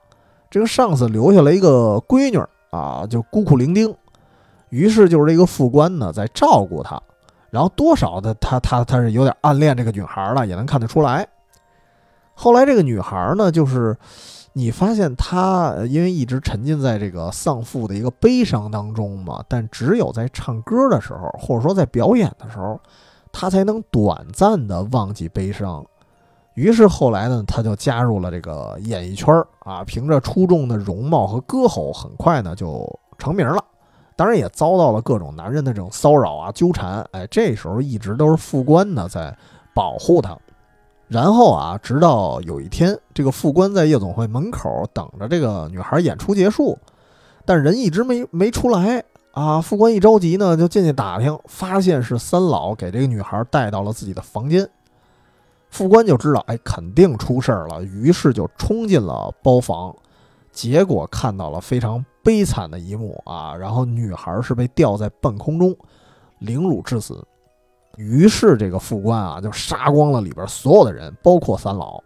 [0.51, 2.37] 这个上司留下了一个闺女
[2.69, 3.95] 啊，就孤苦伶仃，
[4.69, 7.01] 于是就是这个副官呢在照顾他。
[7.53, 11.27] 然后多少的他他他是有点暗恋这个女孩了，也能看得出来。
[12.33, 13.95] 后来这个女孩呢，就是
[14.53, 22.79] 你发现她因为一直沉浸在这个丧父的一个悲伤当中嘛，但只有在唱歌的时候，或者说在表演的时候，
[23.31, 25.85] 她才能短暂的忘记悲伤。
[26.55, 33.63] 于是后来呢，她就加入了这个演艺圈儿啊，凭着出众的容貌和歌喉，很快呢就成名了。
[34.15, 39.35] 当然也遭到了各种男人的这种骚扰啊、纠缠，哎，这时候一直都是副官呢在
[39.73, 40.37] 保护他。
[41.07, 46.77] 然后啊，直到有一天，这个副官在夜总会门口等着这个女孩演出结束，
[47.45, 49.61] 但人一直没没出来啊。
[49.61, 54.67] 副官一着急呢，就进去打听，发现是三老给这个女孩带到了自己的房间。
[55.69, 59.95] 副官就知道，哎，肯定出事儿了，于是就冲进了包房，
[60.51, 63.53] 结果看到了非常悲惨的一幕啊！
[63.55, 65.75] 然后女孩是被吊在半空中，
[66.39, 67.21] 凌辱致死。
[67.97, 72.01] 于是这个副官啊，就杀光了里边所有的人，包括三老。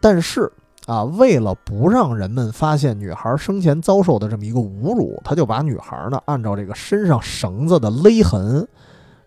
[0.00, 0.50] 但是
[0.86, 8.66] 啊，为了不让人们发现女孩生前遭受的这么一个侮辱，他就把女孩呢按照这个身上绳子的勒痕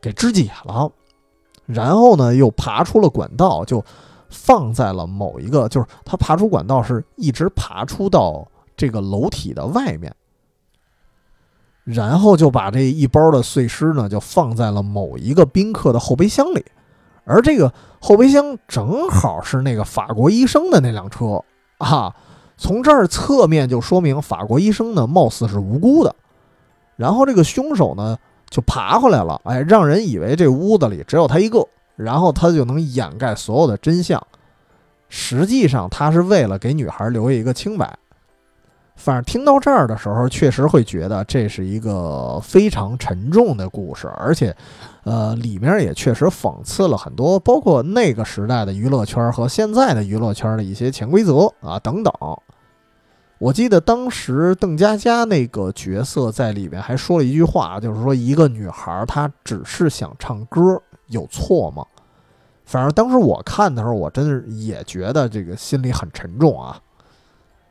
[0.02, 0.90] 给肢解了。
[1.66, 3.84] 然后呢，又爬出了管道，就
[4.30, 10.16] 放在了某一个，就是他爬出管道是一直爬出到这个楼体的外面，
[11.94, 16.64] 然后就把这一包的碎尸呢，就放在了某一个宾客的后备箱里，
[17.24, 21.44] 而这个后备箱正好是那个法国医生的那辆车
[21.80, 22.16] 啊，
[22.58, 26.16] 从这儿侧面就说明法国医生呢，貌似是无辜的，
[26.96, 28.18] 然后这个凶手呢。
[28.52, 31.64] 就爬回来了，哎，让人以为这屋子里只有他一个，
[31.96, 34.20] 然后他就能掩盖所有的真相。
[35.08, 37.96] 实际上，他是为了给女孩留下一个清白。
[39.00, 44.54] 反正听到这儿的时候，确实会觉得这是一个非常沉重的故事，而且，
[45.06, 52.14] 呃，里面也确实讽刺了很多，包括那个时代的娱乐圈和现在的娱乐圈的一些潜规则啊等等。
[53.38, 60.60] 我记得当时邓家佳那个角色在里面还说了一句话，就是说一个女孩她只是想唱歌，
[61.08, 61.86] 有错吗？
[62.66, 66.78] 反正当时我看的时候，我真是也觉得这个心里很沉重啊。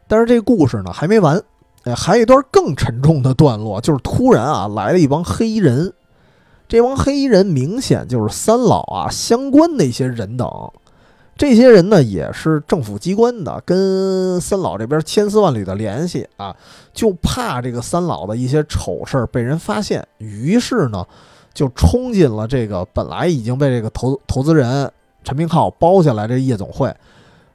[0.08, 1.40] 但是这故事呢还没完，
[1.84, 5.92] 哎，还有一段更沉重的段落，就是突然啊来了一帮黑衣人，
[6.66, 10.50] 这帮黑衣人明显就是三老啊相关的一些人等。
[11.36, 16.56] 这些人呢也是政府机关的，跟三老这边千丝万缕的联系啊，
[16.92, 21.06] 就怕这个三老的一些丑事儿被人发现，于是呢
[21.54, 24.90] 就冲进了这个本来已经被这个投投资人
[25.22, 26.92] 陈明浩包下来这夜总会，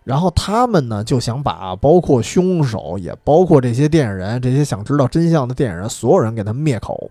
[0.04, 7.10] 然后他们呢就想把包括凶手，也包括这些电影人，这些想知道真相的电影人，所有人给他灭口。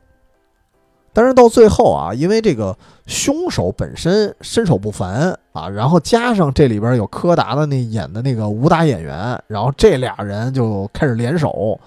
[1.15, 2.75] 但是到最后啊，因为这个
[3.07, 11.79] 凶手本身身手不凡啊，然后加上这里边有柯达的那演的那个武打演员，然后这俩人就开始联手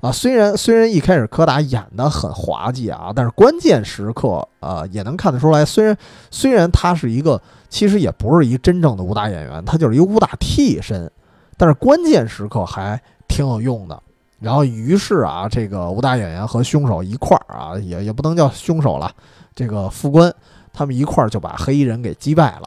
[0.00, 0.12] 啊。
[0.12, 5.96] 虽然虽然一开始柯达演的很滑稽啊，但是关键时刻啊也能看得出来，虽然
[6.30, 11.10] 虽然他是一个其实也不是一真正的武打演员，他就是一个武打替身，
[11.56, 14.02] 但是关键时刻还挺有用的。
[14.40, 19.10] 然后，于是啊，这个武打演员和凶手一块儿啊，也也不能叫凶手了，
[19.52, 20.32] 这个副官
[20.72, 22.62] 他们一块儿就把黑衣人给击败了。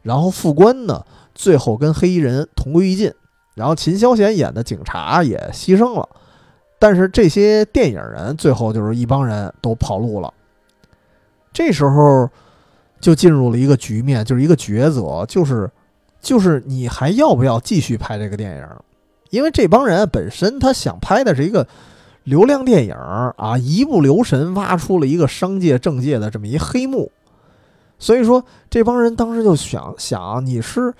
[0.00, 3.12] 然后副官呢，最后跟黑衣人同归于尽。
[3.54, 6.08] 然后秦霄贤演的警察也牺牲了。
[6.84, 10.30] 但是这些电影人最后就是一帮人都跑路了。
[11.50, 12.28] 这时候
[13.00, 15.70] 就进入了一个局面，就是一个抉择，就是
[16.20, 18.68] 就是你还要不要继续拍这个电影？
[19.30, 21.66] 因为这帮人本身他想拍的是一个
[22.24, 22.92] 流量电影
[23.38, 27.10] 啊，一不留神挖出了一个商界政界的这么一黑幕，
[27.98, 30.92] 所以说这帮人当时就想想，你是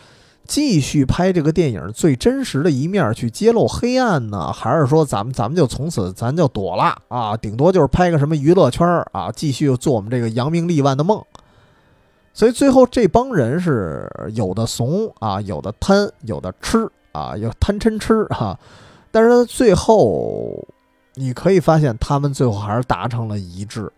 [0.46, 7.36] 继续拍这个电影最真实的一面去揭露黑暗呢，还是说咱们咱们就从此咱就躲了啊？
[7.36, 11.22] 顶多就是拍个什么娱乐圈啊，继续做我们这个扬名立万的梦。
[12.32, 16.88] 所以最后这帮人是有的怂啊，有的贪，有的吃。
[17.14, 18.58] 啊，有贪嗔痴哈，
[19.12, 20.66] 但是最后
[21.14, 23.88] 你可以发现，他们最后还是达成了一致，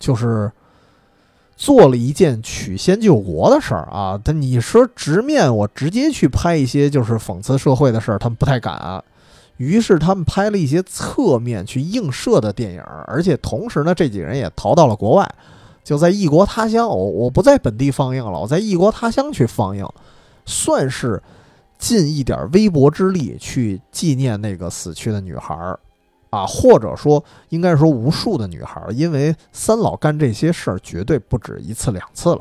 [0.00, 0.50] 就是
[1.60, 4.18] 做了一件曲先救国的事儿啊。
[4.24, 9.04] 但你说直面我直接去拍一些就是讽刺社会的事儿，他们不太敢。
[9.58, 15.34] 于是他们拍了一些侧面去映射的电影，而且同时呢，这几人也逃到了国外，
[15.84, 16.88] 就在异国他乡。
[16.88, 19.86] 我我不在本地放映了，我在异国他乡去放映，
[20.46, 21.22] 算是。
[21.80, 25.80] 尽一点微薄之力去纪念那个死去的女孩儿，
[26.30, 32.40] 啊，或者说应该说无数的女孩，因为三老干这些事儿绝对不止一次两次了。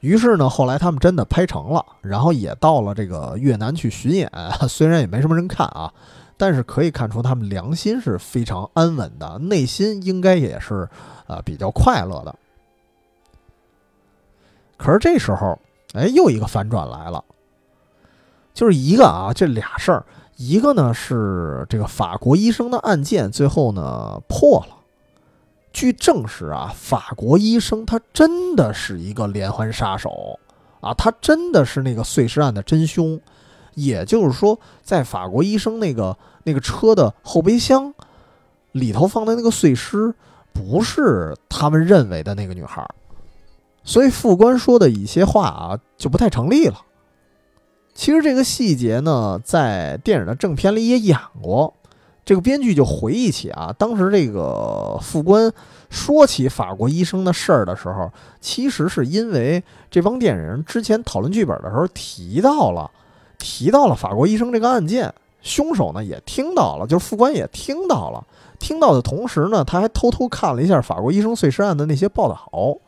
[0.00, 4.30] 于是呢，后来他们真的拍成了，然后也到了这个越南去巡演，
[4.68, 5.92] 虽然也没什么人看啊，
[6.36, 10.88] 但是可以看出他们良心是非常安稳的，内心应该也是
[11.26, 12.34] 啊比较快乐的。
[14.76, 15.58] 可是这时候，
[15.94, 17.24] 哎，又一个反转来了。
[18.52, 20.04] 就是一个啊，这俩事儿，
[20.36, 24.76] 一个呢是这个法国医生的案件最后呢破了。
[25.72, 30.38] 据证实啊，法国医生他真的是一个连环杀手
[30.80, 33.20] 啊，他真的是那个碎尸案的真凶。
[33.74, 37.92] 也就是说，在法国医生那个那个车的后备箱
[38.72, 40.14] 里头放的那个碎尸，
[40.54, 42.88] 不是他们认为的那个女孩。
[43.84, 46.80] 所以副官说的一些话啊，就不太成立了。
[47.96, 51.72] 其实这个细节呢，在电影的正片里也演过。
[52.26, 55.50] 这个编剧就回忆起啊，当时这个副官
[55.88, 62.90] 说起法国医生的事儿的时候，其实是因为这帮电影人之前讨论剧本的时候提到了，
[63.38, 68.22] 提到了法国医生这个案件，凶手呢也听到了，就是副官也听到了。
[68.58, 72.78] 听到的同时呢，他还偷偷看了一下法国医生碎尸案的那些报道，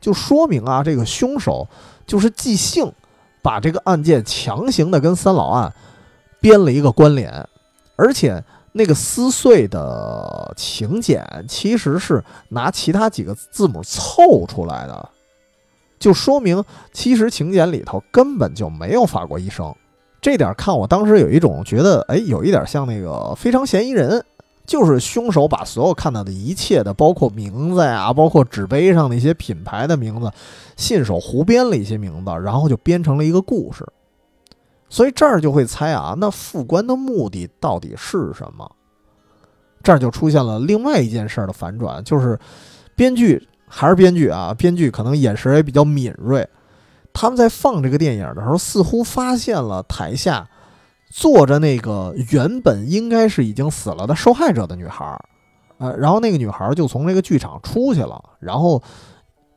[0.00, 1.66] 就说明啊，这个凶手
[2.06, 2.92] 就是即兴
[3.42, 5.72] 把这个案件强行的跟三老案
[6.40, 7.48] 编了一个关联，
[7.96, 8.42] 而且。
[8.72, 15.08] 那个撕碎的请柬其实是拿其他几个字母凑出来的，
[15.98, 16.62] 就说明
[16.92, 19.74] 其实请柬里头根本就没有法国医生。
[20.20, 24.24] 这点看我当时有一种觉得，哎，有一点像那个非常嫌疑人，
[24.70, 30.30] 就是凶手把所有看到的一切的，包括名字呀，包括纸杯上的一些品牌的名字，
[30.76, 33.84] 信手胡编了一些名字，然后就编成了一个故事。
[34.88, 38.70] 所以这儿就会猜啊，那副官的目的到底是什么？
[39.82, 42.38] 这儿就出现了另外一件事儿的反转，就是
[42.94, 46.48] 编剧还是编剧啊，编剧可能眼神也比较敏锐。
[47.12, 50.48] 他们在放这个电影的时候，似乎发现了台下
[51.10, 55.20] 坐着那个原本应该是已经死了的受害者的女孩儿，
[55.76, 58.82] 呃，然后那个女孩就从那个剧场出去了，然后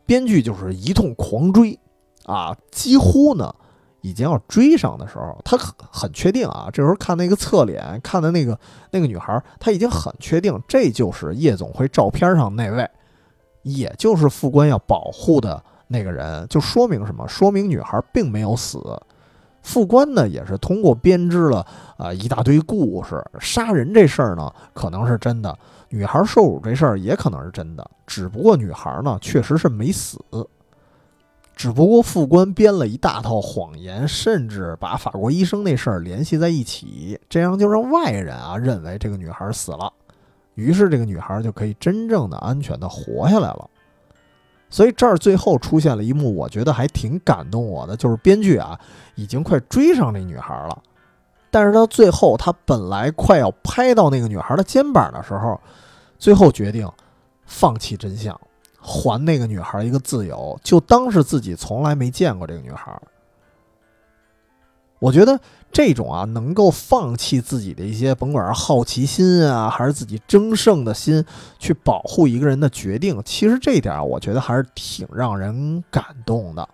[0.05, 1.79] 编剧就是一通狂追，
[2.25, 3.53] 啊，几乎呢。
[4.05, 6.67] 已经要追上的时候，他很很确定啊。
[6.73, 8.59] 这时候看那个侧脸，看的那个
[8.91, 12.85] 那个女孩，他已经很确定，这就是夜总会照片上那位，
[13.61, 16.45] 也就是副官要保护的那个人。
[16.49, 17.25] 就说明什么？
[17.29, 18.77] 说明女孩并没有死。
[19.63, 21.65] 副官呢，也是通过编织了
[21.97, 25.57] 啊一大堆故事，杀人这事儿呢可能是真的，
[25.89, 30.19] 女孩受辱这事儿也可能是真的，只不过女孩呢确实是没死。
[31.55, 39.93] 只不过副官编了一大套谎言，甚至把法国医生那事儿联系在一起，这样就让外人啊认为这个女孩死了，
[40.55, 43.69] 于是这个女孩就可以真正的安全的活下来了。
[44.73, 48.79] 所以这儿最后出现了一幕，我觉得还挺感动我的，就是编剧啊
[49.13, 50.81] 已经快追上那女孩了，
[51.51, 55.61] 但是到最后他本来快要拍到那个女孩的肩膀的时候，
[56.17, 56.91] 最后决定
[57.45, 58.35] 放弃真相。
[58.81, 62.99] 还那个女孩一个自由，就当是自己从来没见过这个女孩。
[64.97, 65.39] 我觉得
[65.73, 71.25] 这种啊，能够放弃自己的一些，甭管是好奇心啊，还是自己争胜的心，
[71.57, 76.69] 去保护一个人的决定，其实这一点我觉得还是挺让人感动的。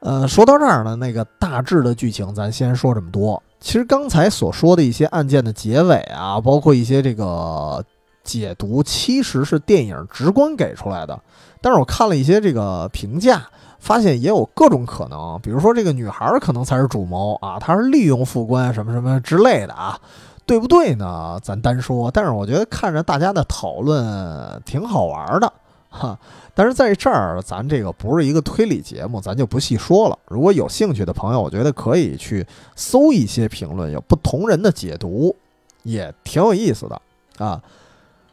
[0.00, 3.42] 呃，说到这儿呢，那个大致的剧情咱先说这么多。
[3.58, 7.84] 其实刚才所说的一些案件的结尾啊，包括一些这个。
[8.26, 11.16] 解读其实是电影直观给出来的，
[11.62, 13.48] 但是我看了一些这个评价，
[13.78, 19.98] 发现也有各种可能，比如说这个女孩可能才是主谋啊，她是利用副官什么什么之类的啊，
[20.44, 21.38] 对不对呢？
[21.42, 25.52] 咱单说，但是我觉得看着大家的讨论挺好玩的
[25.88, 26.18] 哈。
[26.54, 30.18] 但是在这儿，咱这个不是一个推理节目，咱就不细说了。
[30.26, 35.36] 如果有兴趣的朋友，我觉得可以去搜一些评论，有不同人的解读，
[35.82, 37.62] 也挺有意思的啊。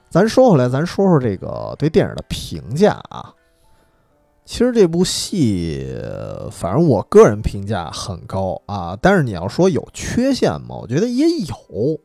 [0.09, 3.33] 咱说回来，咱说说这个对电影的评价啊。
[4.45, 5.87] 其实这部戏，
[6.51, 8.97] 反正我个人评价很高啊。
[9.01, 10.75] 但是你要说有缺陷吗？
[10.81, 11.99] 我觉得也有。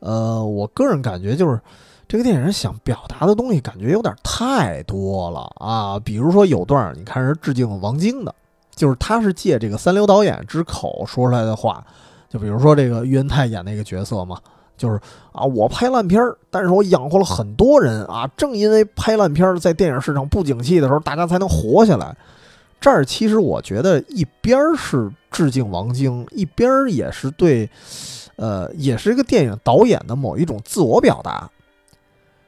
[0.00, 1.60] 呃，我个人感觉就是
[2.06, 5.98] 这个电影想表达的东西，感觉有点太多了啊。
[5.98, 8.34] 比如说有段儿你看是致敬王晶的，
[8.74, 11.84] 就是他是借这个三流导演之口说出来的话。
[12.30, 14.38] 就比如说这个喻恩泰演那个角色嘛。
[14.78, 14.98] 就是
[15.32, 18.26] 啊，我拍烂片儿，但是我养活了很多人啊。
[18.36, 22.16] 正因为拍烂片儿，在电影市场不景气的时候，大家才能活下来。
[22.80, 27.68] 这儿其实我觉得一边是致敬王晶，一边也是对，
[28.36, 31.50] 呃，也是一个电影导演的某一种自我表达。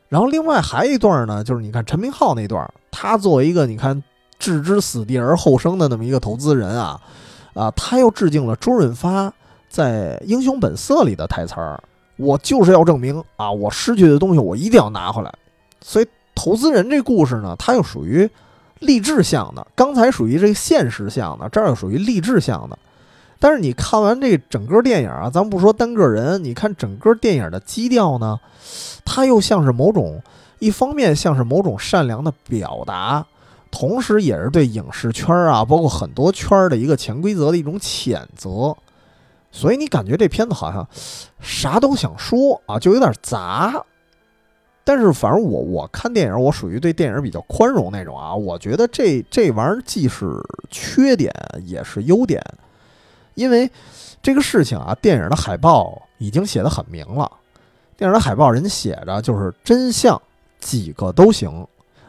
[0.09, 4.01] 然后另外还有一段呢，就是你看陈明昊那段，他作为一个你看
[4.39, 7.01] 置之死地而后生的那么一个投资人啊，
[7.55, 9.33] 啊，他又致敬了周润发
[9.69, 11.83] 在《英雄本色》里的台词儿。
[12.21, 15.33] 我就是要证明啊，我失去的东西我一定要拿回来。
[15.81, 18.29] 所以投资人这故事呢，它又属于
[18.81, 22.79] 励志向的，刚才属于这个现实向的，这儿又属于励志向的。
[23.39, 28.39] 但是你看完这整个电影啊，咱不说单个人，你看整个电影的基调呢，
[29.03, 30.23] 它又像是某种，
[30.59, 33.25] 一方面像是某种善良的表达，
[33.71, 38.77] 同时也是对影视圈啊，包括很多圈的一个潜规则的一种谴责。
[39.51, 40.87] 所以你感觉这片子好像
[41.41, 43.85] 啥都想说啊，就有点杂。
[44.83, 48.35] 但是反正我我看电影，我属于对电影比较宽容那种啊。
[48.35, 50.41] 我觉得这这玩意儿既是
[50.71, 51.33] 缺点
[51.65, 52.43] 也是优点，
[53.35, 53.71] 因为
[54.23, 57.31] 这个事情啊，电影的海报已经写的很明了。
[57.97, 60.21] 电影的海报人写着就是真相
[60.59, 61.67] 几个都行，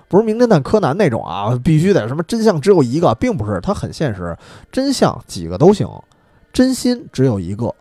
[0.08, 4.36] 不是名侦探柯南那种啊，必须得什么真相只有一个，并不是，它很现实，
[4.72, 5.88] 真相几个都行，
[6.54, 7.74] 真心只有一个。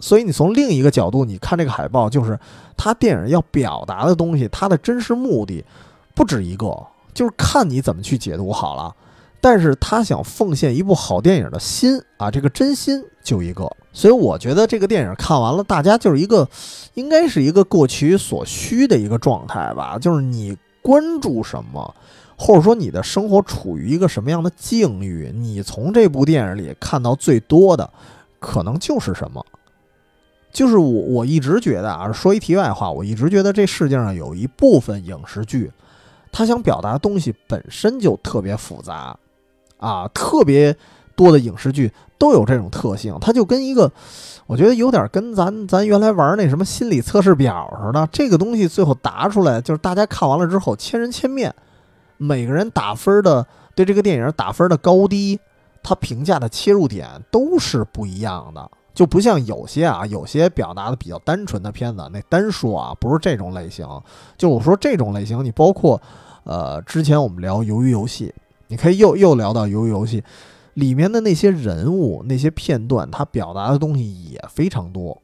[0.00, 2.38] 所以你从另一个角度，你看这个海报，就是
[2.76, 5.64] 他电影要表达的东西，它的真实目的
[6.14, 6.66] 不止一个，
[7.14, 8.92] 就是看你怎么去解读好了。
[9.40, 13.70] 但是他想奉献一部好电影的心啊，这个真心就一个。
[13.92, 16.48] 所以我觉得这个电影看完了，大家就是一个，
[16.94, 21.94] 应该是一个各取所需的一个状态吧，就是你关注什么，
[22.36, 27.88] 或者说你的生活处于一个什么样的境遇，你从这部电影里看到最多的，
[28.38, 29.44] 可能就是什么。
[30.52, 35.70] 就是我我一直觉得啊，说一题外话，我一直觉得这世界上有一部分影视剧，
[36.30, 39.16] 它想表达的东西本身就特别复杂，
[39.78, 40.76] 啊，特别
[41.16, 43.90] 多的影视剧都有这种特性，它就跟一个，
[44.46, 51.54] 我觉得有点跟咱咱原来玩那什么心理测试表似的，这个东西最后答出来，就是大家看完了之后千人千面，
[52.22, 53.44] 每个人打分的
[53.74, 55.40] 对这个电影打分的高低，
[55.82, 58.70] 他评价的切入点都是不一样的。
[58.94, 63.88] 就不像有些啊，有些表达的比较单纯的片子，那单说啊，不是这种类型。
[64.36, 66.00] 就我说这种类型，你包括，
[66.44, 68.26] 呃，之前我们聊《鱿鱼游戏》，
[68.68, 70.20] 你可以又又聊到《鱿鱼游戏》
[70.74, 75.20] 里面的那些人物、那些片段，它表达的东西也非常多。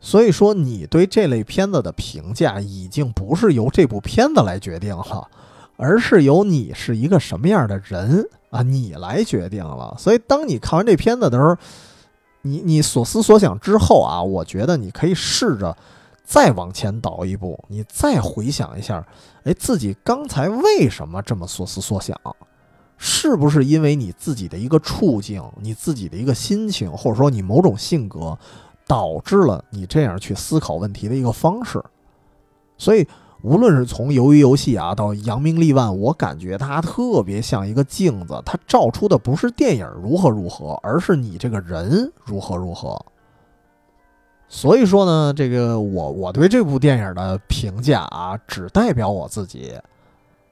[0.00, 5.28] 所以说，你对这类片子的评价已经不是由这部片子来决定了，
[5.76, 9.94] 而是由你是一个什么样的人啊，你来决定了。
[9.98, 11.56] 所以，当你看完这片子的时候，
[12.42, 15.76] 你你所思所想之后啊，我觉得你可以试着
[16.24, 19.06] 再往前倒一步，你再回想一下，
[19.44, 22.18] 哎，自己刚才为什么这么所思所想？
[22.96, 28.38] 是不是因为你自己的一个处境、你自己的一个心情，或者说你某种性格，
[28.86, 31.82] 导致了你这样去思考问题的一个方式？
[32.78, 33.06] 所以。
[33.46, 43.00] 无论是从鱿鱼游戏啊到扬名立万，我感觉它特别像一个镜子，它照出的不是电影如何如何，而是你这个人如何如何。
[44.48, 49.74] 所以说呢，这个我我对这部电影的评价啊，只代表我自己。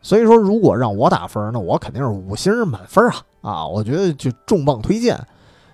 [0.00, 3.66] 所以说，如果让我打分，那我肯定是五星满分啊啊！
[3.66, 5.18] 我觉得就重磅推荐，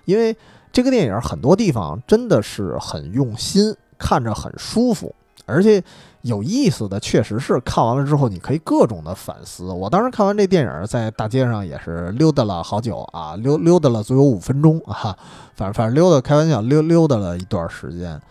[0.05, 0.35] 因为
[0.71, 5.13] 这个电影很多地方真的是很用心，看着很舒服，
[5.45, 5.83] 而且。
[6.23, 9.65] 有意思的确实是看完了之后，你可以各种的反思。
[9.65, 15.17] 我当时看完这电影，在大街上也是溜达了好久啊，溜溜达了足有五分钟啊，
[15.55, 18.21] 反正反正溜达，开玩笑溜溜达了一段时间。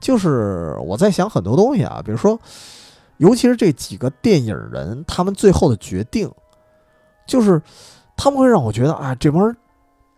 [0.00, 2.38] 就是我在想很多东西啊，比如说，
[3.16, 6.30] 尤其是这几个电影人他们最后的决定，
[7.26, 7.62] 就是
[8.16, 9.56] 他们会让我觉得啊，这帮人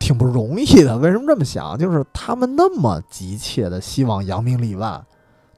[0.00, 0.98] 挺不容易的。
[0.98, 1.78] 为什么这么想？
[1.78, 5.04] 就是他们那么急切的希望扬名立万，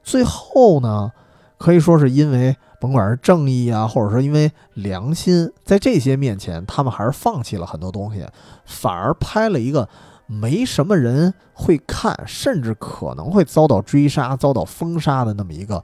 [0.03, 1.11] 最后呢？
[1.57, 8.27] 可以说是因为甭管是正义啊，或者说因为良心，在这些面前，他们还是放弃了很多东西，
[8.65, 9.87] 反而拍了一个
[10.27, 15.81] 没什么人会看，甚至可能会遭到追杀、遭到封杀的那么一个，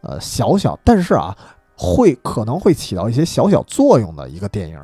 [0.00, 1.36] 呃，小小，但是啊，
[1.76, 4.80] 会可能会起到一些小小作用的一个电影。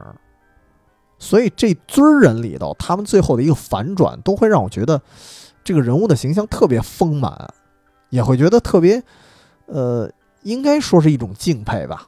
[1.19, 5.01] 所以这堆人里头，他们最后的一个反转，都会让我觉得
[5.65, 7.49] 这个人物的形象特别丰满，
[8.11, 9.03] 也会觉得特别，
[9.65, 10.09] 呃。
[10.47, 12.07] 应该说是一种敬佩吧，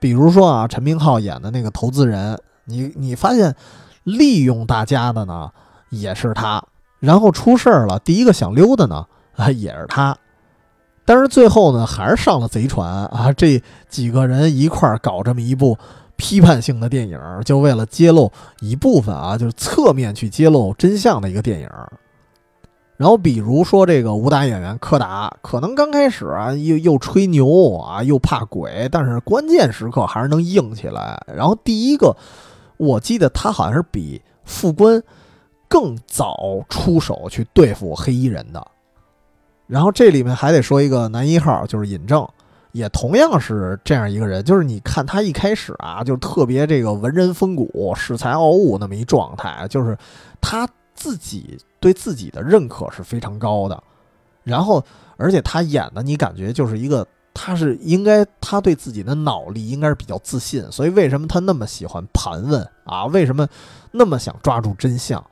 [0.00, 3.54] 比如说啊，陈明昊演的那个投资人，你你发现
[4.02, 5.48] 利用大家的呢
[5.88, 6.60] 也是他，
[6.98, 10.16] 然后出事儿了，第一个想溜的呢啊也是他，
[11.04, 15.78] 但是最后呢还是上了贼船啊，这几个人一块儿搞这么一部
[16.16, 21.70] 批判性的电影，就为了揭露一部分啊，就是侧面去揭露真相的一个电影。
[22.96, 31.20] 然后比如说这个武打演员柯达，可能刚开始啊又又吹牛啊又怕鬼，但是关键时刻还是能硬起来。
[31.26, 32.16] 然后第一个，
[32.76, 35.02] 我记得他好像是比副官
[35.66, 36.36] 更早
[36.68, 38.64] 出手去对付黑衣人的。
[39.66, 42.24] 然后这里面还得说一个男一号，就是尹正，
[42.70, 44.44] 也同样是这样一个人。
[44.44, 49.98] 就是你看他一开始啊，就特别这个文人风骨、恃才傲物那么一状态，就是
[50.40, 50.68] 他。
[50.94, 53.82] 自己对自己的认可是非常高的，
[54.42, 54.82] 然后
[55.16, 63.06] 而且他演的你感觉就是一个，他是应该他对自己的脑力应该是比较自信，所以为什么他那么喜欢盘问啊？
[63.06, 63.46] 为什么
[63.90, 65.24] 那么想抓住真相？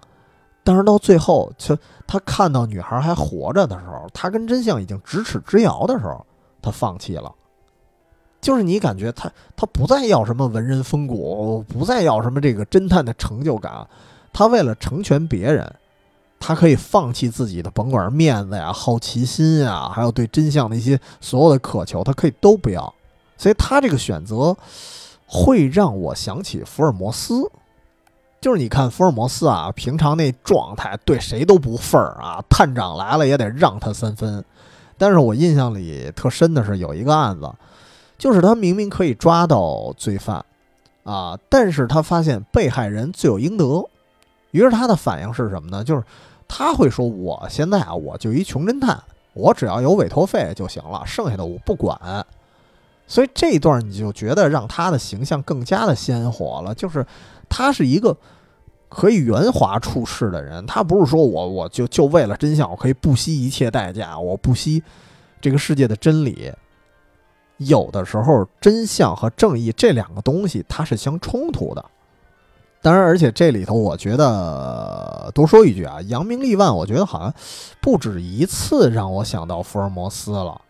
[0.65, 6.25] 但是到最后，就他看到女孩还活着的时候，他跟真相已经咫尺之遥的时候，
[6.61, 7.33] 他放弃了。
[8.41, 13.87] 就是你感觉他他不再要什么文人风骨，不再要什么这个侦探的成就感。
[14.33, 15.75] 他为了成全别人，
[16.41, 22.93] 他可以放弃自己的，甭管面子呀、好奇心呀，还有对真相的一些所有的渴求，他可以都不要。
[23.37, 24.57] 所以他这个选择
[25.27, 27.51] 会让我想起福尔摩斯，
[28.41, 34.45] 就是你看福尔摩斯啊，平常那状态对谁都不忿儿啊，探长来了也得让他三分。
[34.99, 37.51] 但是我印象里特深的是有一个案子，
[38.17, 40.45] 就是他明明可以抓到罪犯
[41.03, 43.89] 啊，但是他发现被害人罪有应得，
[44.53, 45.85] 于是他的反应是什么呢？
[45.85, 46.03] 就是。
[46.55, 51.99] 他会说：“我现在啊，我就一穷侦探，我只要有委托费就行了，剩下的我不管。”
[53.09, 57.07] 所以这一段你就觉得让他的形象更加的鲜活了，就是
[57.49, 58.15] 他是一个
[58.91, 60.67] 可以圆滑处事的人。
[60.67, 64.83] 他不是说我我就就为了真相，我可以不惜一切代价，我不惜
[65.41, 66.53] 这个世界的真理。
[67.57, 71.83] 有的时候，真相和正义这两个东西它是相冲突的。
[72.83, 77.33] 当然，而且这里头，我觉得多说一句啊，扬名立万，我觉得好像
[77.81, 80.61] 不止一次让我想到福尔摩斯了。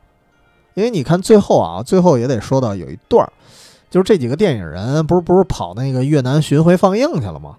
[0.74, 3.32] 因为你看最后啊，最后也得说到有一段儿，
[3.88, 7.56] 就是这几个电影人不是不是跑那个越南巡回放映去了吗？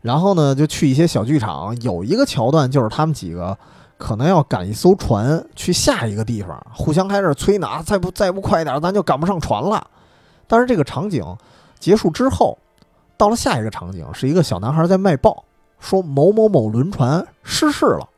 [0.00, 3.56] 然后呢，就去一些小剧场，有一个桥段就是他们几个
[3.98, 9.86] 可能要赶一艘船去下一个地方，互相开始催呢，再不再不快点，咱就赶不上船了。
[10.48, 11.24] 但是这个场景
[11.78, 12.58] 结束之后。
[13.16, 15.44] 到了下一个场景，是一个小男孩在卖报，
[15.80, 18.08] 说某某某轮船失事了。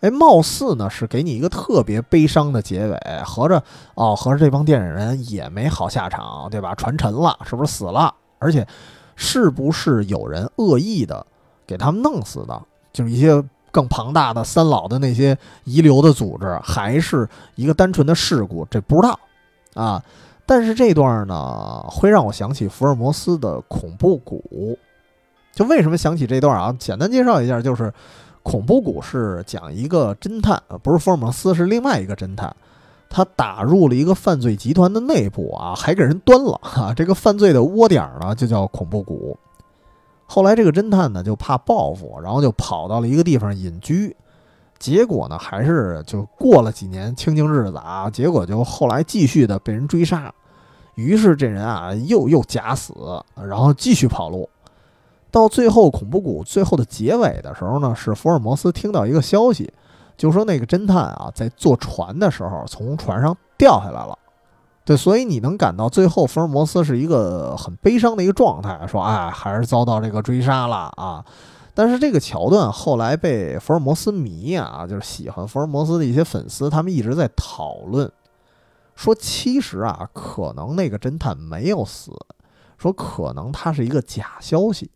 [0.00, 3.62] 哎，貌似呢是给你一个特别悲伤的结尾，合着
[3.94, 6.74] 哦，合着这帮电影人也没好下场，对吧？
[6.74, 8.12] 船沉了，是不是死了？
[8.40, 8.66] 而且，
[9.14, 11.24] 是不是有人恶意的
[11.64, 12.60] 给他们弄死的？
[12.92, 13.40] 就是一些
[13.70, 18.66] 更庞大的三老的那些遗留的组织，还是一个单纯的事故？
[18.68, 19.18] 这不知道
[19.74, 20.02] 啊。
[20.44, 24.78] 但是这段呢，会让我想起福尔摩斯的恐怖谷。
[25.52, 26.74] 就为什么想起这段啊？
[26.78, 27.92] 简单介绍一下，就是
[28.42, 32.54] 恐怖谷是讲一个侦探，不是福尔摩斯，是另外一个侦探，
[33.08, 36.92] 他打入了一个犯罪集团的内部啊，还给人端了哈。
[36.94, 39.38] 这个犯罪的窝点呢，就叫恐怖谷。
[40.26, 44.16] 后来这个侦探呢，就怕报复，然后就跑到了一个地方隐居。
[44.82, 50.34] 结果呢，还是就过了几年清静日子啊，结果就后来继续的被人追杀，
[50.96, 52.92] 于是这人啊又又假死，
[53.36, 54.48] 然后继续跑路，
[55.30, 59.72] 到最后恐怖谷最后的结尾的时候呢，是福尔摩斯听到一个消息，
[60.16, 64.18] 就说那个侦探啊在坐船的时候从船上掉下来了，
[64.84, 71.24] 对，所以你能感到最后福尔摩斯是一个很悲伤的一个状态，说哎还是遭到这个追杀了啊。
[71.74, 78.10] 但是这个桥段后来被福尔摩斯迷啊，就是喜欢福尔摩斯的一些粉丝，他们一直在讨论，
[78.94, 82.12] 说其实啊，可能那个侦探没有死，
[82.76, 84.90] 说可能他是一个假消息，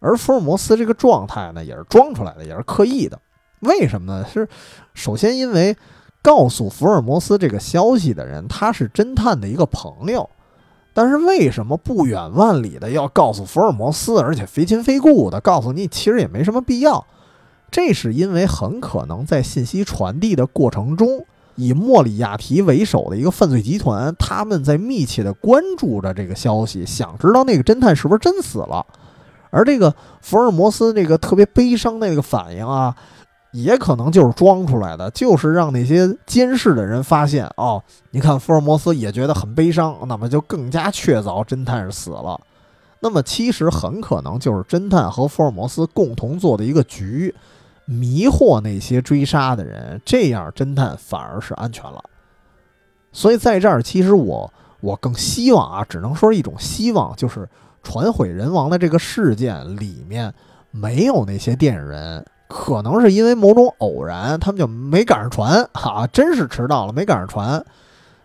[0.00, 3.18] 而福尔摩斯这个状态呢，也是装出来的，也是刻意的。
[3.60, 4.28] 为什么呢？
[4.28, 4.46] 是
[4.92, 5.74] 首先因为
[6.20, 10.28] 告诉福尔摩斯这个消息的人，他是侦探的一个朋友。
[10.94, 17.04] 但是为什么不远万里的要告诉福尔摩斯，而且非亲非故的告诉你，其实也没什么必要。
[17.70, 21.26] 这是因为很可能在信息传递的过程中，
[21.56, 28.86] 以莫里亚提为首的一个犯罪集团，他们在密切的关注着这个消息，想知道那个侦探是不是真死了。
[29.50, 29.92] 而这个
[30.22, 32.94] 福尔摩斯这个特别悲伤的那个反应啊。
[33.54, 37.80] 也可能就是装出来的，就是让那些监视的人发现哦，
[38.10, 42.40] 你看福尔摩斯也觉得很悲伤，那么就更加确凿侦探是死了。
[42.98, 47.32] 那么其实很可能就是侦探和福尔摩斯共同做的一个局，
[47.84, 52.02] 迷惑那些追杀的人，这样侦探反而是安全了。
[53.12, 57.48] 所以在这儿，其实我我更希望啊，只能说一种希望，就是
[57.84, 60.34] 船毁人亡的这个事件里面
[60.72, 62.26] 没有那些电影人。
[62.56, 67.64] 可能是因为某种偶然，他们就没赶上船， 哈，真是迟到了，没赶上船。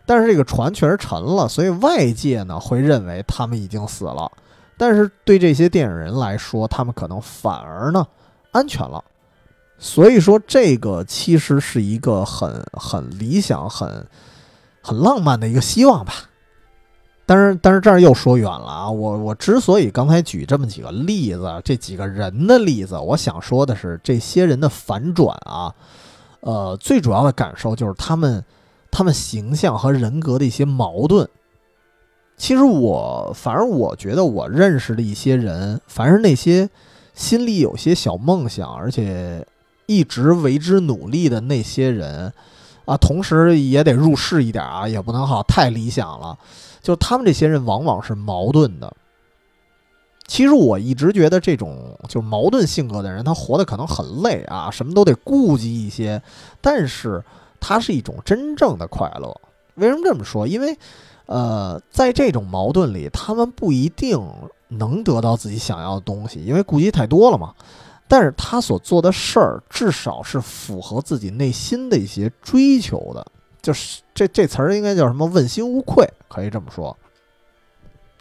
[0.05, 4.31] 但是这个船确实沉了，所以外界呢会认为他们已经死了。
[4.77, 8.05] 但是对这些电影人来说，他们可能反而呢
[8.51, 9.03] 安全了。
[9.79, 14.05] 所以说，这个其实是一个很很理想、很
[14.81, 16.13] 很浪漫的一个希望吧。
[17.29, 18.89] 但是，但是这儿又说远了啊！
[18.89, 25.71] 我我之所以刚才举这么几个例子，这几个人的例子，我想说的是，这些人的反转啊，
[26.39, 28.43] 呃，最主要的感受就是他们
[28.89, 31.29] 他们形象和人格的一些矛盾。
[32.35, 36.67] 其实我反而我觉得我认识的一些人，凡是那些
[37.13, 39.45] 心里有些小梦想，而且
[39.85, 42.33] 一直为之努力的那些人
[42.85, 46.35] 啊，同时也得入世一点啊，也不能好太理想了。
[46.81, 48.93] 就他们这些人往往是矛盾的，
[50.27, 56.21] 其实我一直觉得这种就矛盾性格的人，他活得可能很累啊，什么都得顾及一些，
[56.61, 57.23] 但是
[57.59, 59.35] 他是一种真正的快乐。
[59.75, 60.45] 为什么这么说？
[60.45, 60.77] 因为，
[61.25, 64.19] 呃，在这种矛盾里，他们不一定
[64.67, 67.53] 能得到自己想要的东西，因为顾忌太多了嘛。
[68.07, 73.25] 但是他所做的事儿，至少是符合自己内心的一些追求的，
[73.61, 75.25] 就是这这词儿应该叫什么？
[75.25, 76.95] 问心无愧，可以这么说。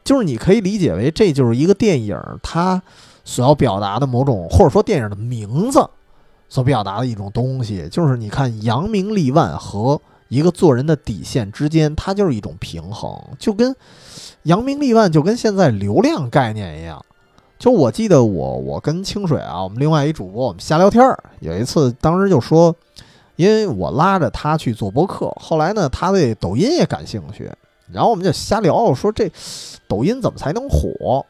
[0.05, 2.83] 就是你可以理解为，这就是一个电影它
[3.25, 5.87] 所要表达的某种，或者说电影的名字
[6.49, 13.77] 所表达的一种东西，就是你看扬名立万和一个做人的底线之间，它就是一种平衡，就跟
[14.45, 17.05] 扬名立万就跟现在流量概念一样。
[17.59, 21.19] 就我记得我我跟清水啊，我们另外一主播，我们瞎聊天儿。
[21.41, 22.75] 有一次，当时就说，
[23.39, 27.49] 因为我拉着他去做播客，后来呢，他对抖音也感兴趣，
[27.93, 29.31] 然后我们就瞎聊，说这
[29.87, 31.25] 抖音怎么才能火？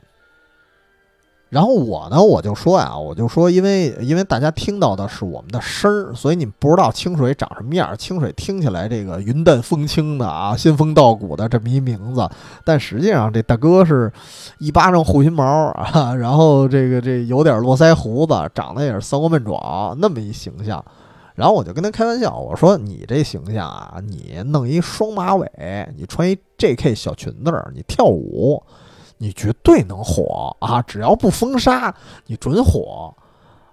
[1.51, 7.95] 然后我呢，我就说呀，我就说，因为因为大家听到的是我们的声儿，所以你不知道清水长什么样。
[7.97, 12.27] 清水听起来这个云淡风轻的啊，仙风道骨的这么一名字，
[12.65, 14.11] 但实际上这大哥是
[14.59, 20.83] 一巴掌护心毛啊，然后这个这有点络腮胡子，长得也是三国闷爪那么一形象。
[21.39, 25.49] 然后我就跟他开玩笑，我说你这形象啊，你弄一双马尾，
[25.97, 26.95] 你穿一 J.K.
[26.95, 28.62] 小裙子，你跳舞。
[29.20, 30.80] 你绝对能火啊！
[30.82, 31.93] 只要不封杀，
[32.26, 33.12] 你准火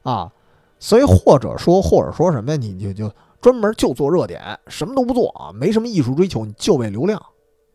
[0.02, 0.32] 啊！
[0.80, 2.58] 所以或者说，或者说什么呀？
[2.58, 7.24] 你就就专门就做热点，什么都不做啊，没什么艺术追求，你就为流量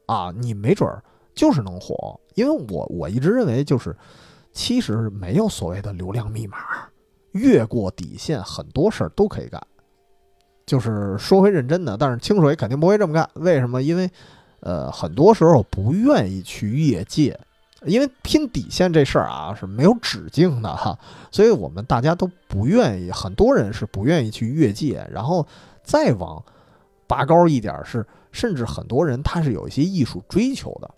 [0.06, 0.34] 啊！
[0.36, 1.00] 你没准儿
[1.32, 2.18] 就是能火。
[2.34, 3.96] 因为我我一直认为，就是
[4.52, 6.56] 其实没有所谓的流量密码，
[7.30, 9.64] 越过底线，很多事儿都可以干。
[10.70, 13.28] 就是说回认真的，但是清水肯定不会这么干。
[13.34, 13.82] 为什么？
[13.82, 14.08] 因为
[14.60, 17.36] 呃，很多时候不愿意去越界。
[17.86, 20.96] 因为拼底线这事儿啊是没有止境的哈，
[21.32, 25.44] 所以我们大家都不愿意，很多人是不愿意去越界，然后
[25.82, 26.40] 再往
[27.08, 30.88] 拔高一点是，甚至很多人他是有一些艺术追求的，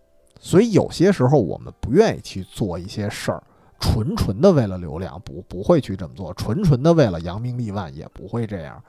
[0.40, 3.40] 所以有些时候我们不愿意去做一些事儿，
[3.78, 8.82] 纯纯的为了流量不不会去这么做，纯纯的为了扬名立万也不会这样。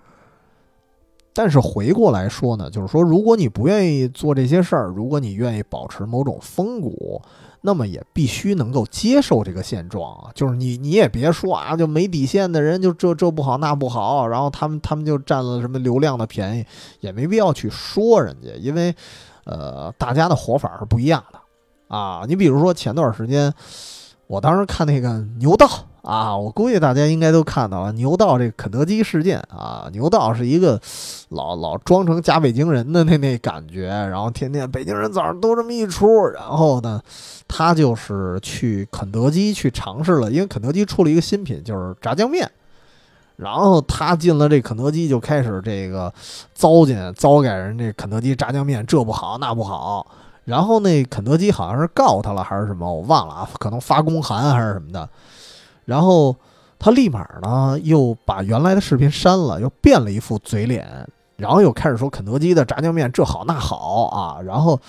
[1.33, 7.21] 但是回过来说呢，就是说如果你不愿意做这些事儿，如果你愿意保持某种风骨。
[7.65, 16.65] 那么也必须能够接受这个现状啊，就是你你也别说啊，就没底线的人就这这不好那不好，然后他们他们就占了什么流量的便宜，
[16.99, 18.93] 也没必要去说人家，因为，
[19.45, 21.39] 呃，大家的活法是不一样的
[21.87, 22.25] 啊。
[22.27, 23.53] 你比如说前段时间，
[24.33, 25.69] 我当时看那个牛道。
[26.01, 29.87] 啊，我估计大家应该都看到了牛道这肯德基事件啊。
[29.93, 30.77] 牛道是一个
[31.29, 36.25] 老老装成假北京人的那那感觉，然后天天北京人早上都这么一出。
[36.25, 36.99] 然后呢，
[37.47, 42.51] 他就是去肯德基去尝试了，因为肯德基出了一个新品，就是炸酱面。
[43.37, 46.13] 然后他进了这肯德基，就开始这个
[46.53, 50.05] 糟践糟改人这肯德基炸酱面，这不好那不好。
[50.45, 55.07] 然后那肯德基好像是告他了还是什么，我忘了啊，可能发公函还是什么的。
[55.85, 56.35] 然后
[56.77, 64.79] 他立马呢又把原来的视频删了，又变了一副嘴脸，然后又开始说肯德基的炸酱面这好那好啊，然后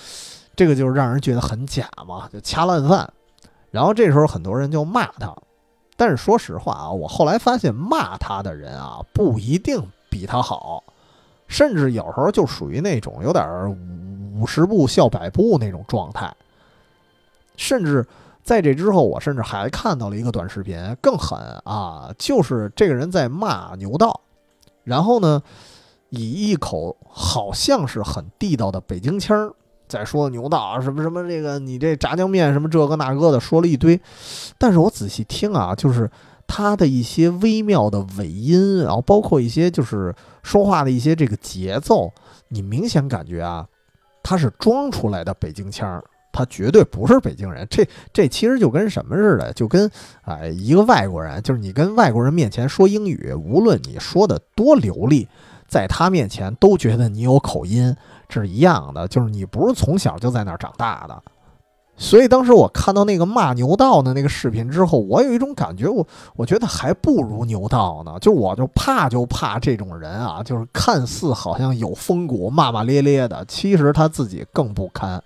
[0.57, 3.09] 这个就是让人觉得很假嘛，就掐烂饭。
[3.71, 5.35] 然后这时候很多人就骂他，
[5.97, 10.83] 但是说实话啊，我后来发现骂他的人啊不一定比他好，
[11.49, 13.45] 甚至有时候就属于那种有点
[14.35, 16.35] 五十步笑百步那种状态，
[17.57, 18.07] 甚至。
[18.45, 22.13] 在这之后，我甚至还看到了一个短视频，更狠啊！
[22.19, 24.21] 就是这个人在骂牛道，
[24.83, 25.43] 然后呢，
[26.11, 29.51] 以一口好像是很地道的北京腔儿
[29.89, 33.99] 在说牛道啊，什么什么这个你这炸酱面什么这个那个的，说了一堆。
[34.59, 36.11] 但是我仔细听啊，就是
[36.47, 42.13] 他的一些微妙的尾音，然后包括一些就是说话的一些这个节奏，
[42.49, 43.67] 你明显感觉啊，
[44.25, 46.03] 他是装出来的北京腔儿。
[46.37, 49.89] 他绝对不是北京人，这这其实就跟什么似的，就跟
[50.23, 55.29] 哎一个外国人，就是你跟外国人面前说英语，无论你说的多流利，
[55.69, 57.95] 在他面前都觉得你有口音，
[58.29, 61.23] 这是一样的，就是你不是从小就在那儿长大的。
[61.97, 75.23] 所以当时我看到那个骂牛道的那个视频之后，我有一种感觉，我我觉得还不如牛道呢，就我就怕就怕这种人啊，就是看似好像有风骨，骂骂咧咧的，其实他自己更不堪。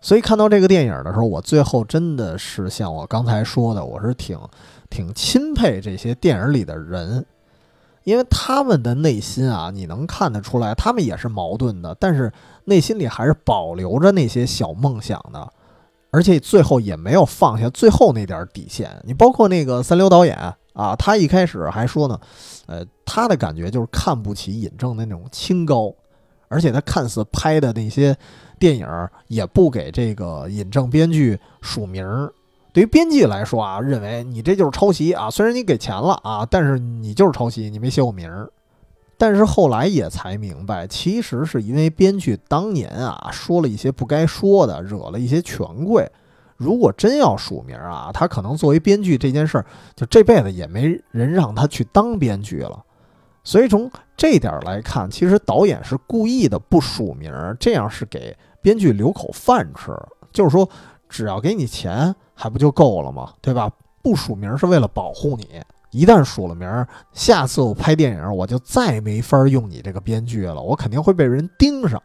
[0.00, 4.38] 所以看到这个电影的时候，我最后真的是像我刚才说的，我是挺
[4.88, 7.26] 挺钦佩这些电影里的人，
[8.04, 12.32] 因为他们的内心啊，你能看得出来，他们也是矛盾的，但是
[12.68, 15.52] 内心里还是保留着那些小梦想的。
[16.10, 18.98] 而且最后也没有放下最后那点底线。
[19.04, 20.34] 你包括那个三流导演
[20.72, 22.18] 啊，他一开始还说呢，
[22.66, 25.92] 呃，他的感觉就是看不起尹正的那种清高，
[26.48, 28.16] 而且他看似拍的那些
[28.58, 28.88] 电影
[29.26, 32.06] 也不给这个尹正编剧署名。
[32.72, 38.50] 对于编辑来说啊，认为你这就是抄袭啊，虽然你给钱了啊，但是你就是抄袭，你没写我名儿。
[39.18, 46.10] 但是后来也才明白，其实是因为编剧当年啊说了一些不该说的，惹了一些权贵。
[46.56, 52.82] 如果真要署名啊，他可能作为编剧这件事儿，就这辈子也没人让他去当编剧了。
[53.44, 59.92] 所以从这点来看，其实导演是故意的不署名，这样是给编剧留口饭吃。
[60.32, 60.68] 就是说，
[61.08, 62.14] 只要给你钱。
[62.40, 63.32] 还不就够了吗？
[63.40, 63.68] 对吧？
[64.00, 65.60] 不署名是为了保护你，
[65.90, 72.02] 一旦署了名，下次我拍电影我就再没法用你这个编剧了，我肯定会被人盯上。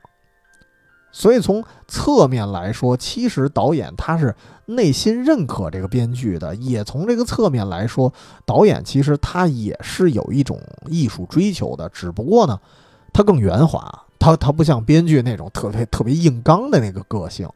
[1.11, 4.33] 所以从侧面来说，其实导演他是
[4.65, 8.11] 内心认可这个编剧的；也从这个侧面来说，
[8.45, 12.59] 导演其实他也是有一种艺术追求的，只不过呢，
[13.13, 17.47] 他更圆滑，他他不像编剧那种特别特别硬刚的那个个性。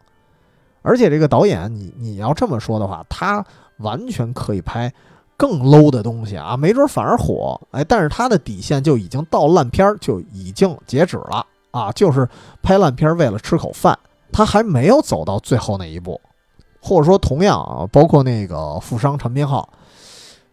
[0.83, 3.43] 而且这个导演，你你要这么说的话，他
[3.77, 4.93] 完全可以拍
[5.37, 7.59] 更 low 的东西啊，没准反而火。
[7.71, 12.27] 哎，但是他的底线就已经到烂片儿就已经截止了啊，就是
[12.63, 13.97] 拍烂片儿为了吃口饭，
[14.31, 16.19] 他还没有走到最后那一步。
[16.79, 19.67] 或者说，同样啊，包括那个富商陈明昊，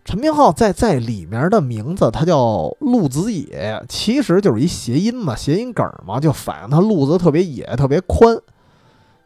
[0.04, 8.36] 陈明昊在在里面的名字他叫路子野，其实就是一谐音嘛，谐音梗嘛，就反映他路子特别野，特别宽。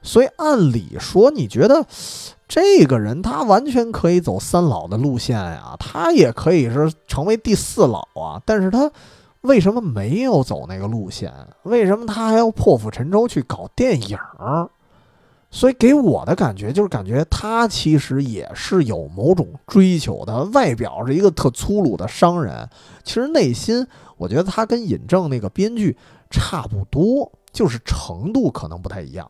[0.03, 1.84] 所以按理说，你觉得
[2.46, 8.40] 这个人他完全可以走三老的路线呀，他也可以是成为第四老啊。
[8.44, 8.90] 但是他
[9.42, 11.32] 为什么没有走那个路线？
[11.64, 14.18] 为什么他还要破釜沉舟去搞电影？
[15.51, 20.44] 所以给我的感觉就是，感觉他其实也是有某种追求的。
[20.53, 22.68] 外表是一个特粗鲁的商人，
[23.03, 23.86] 其实内心
[24.18, 25.96] 我觉得他跟尹正那个编剧
[26.30, 29.26] 差不多，就是程度可能不太一样。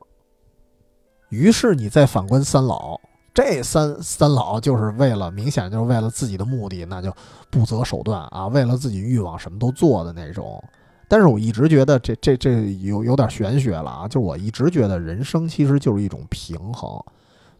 [1.28, 2.98] 于是你再反观三老，
[3.34, 7.12] 这三三老就是为了明显就是为了自己的目的，那就
[7.50, 10.62] 不择手段啊，为了自己欲望什么都做的那种。
[11.06, 17.02] 但是我一直觉得这这这有有点玄学了啊，就我一直觉得人生其实就是一种平衡，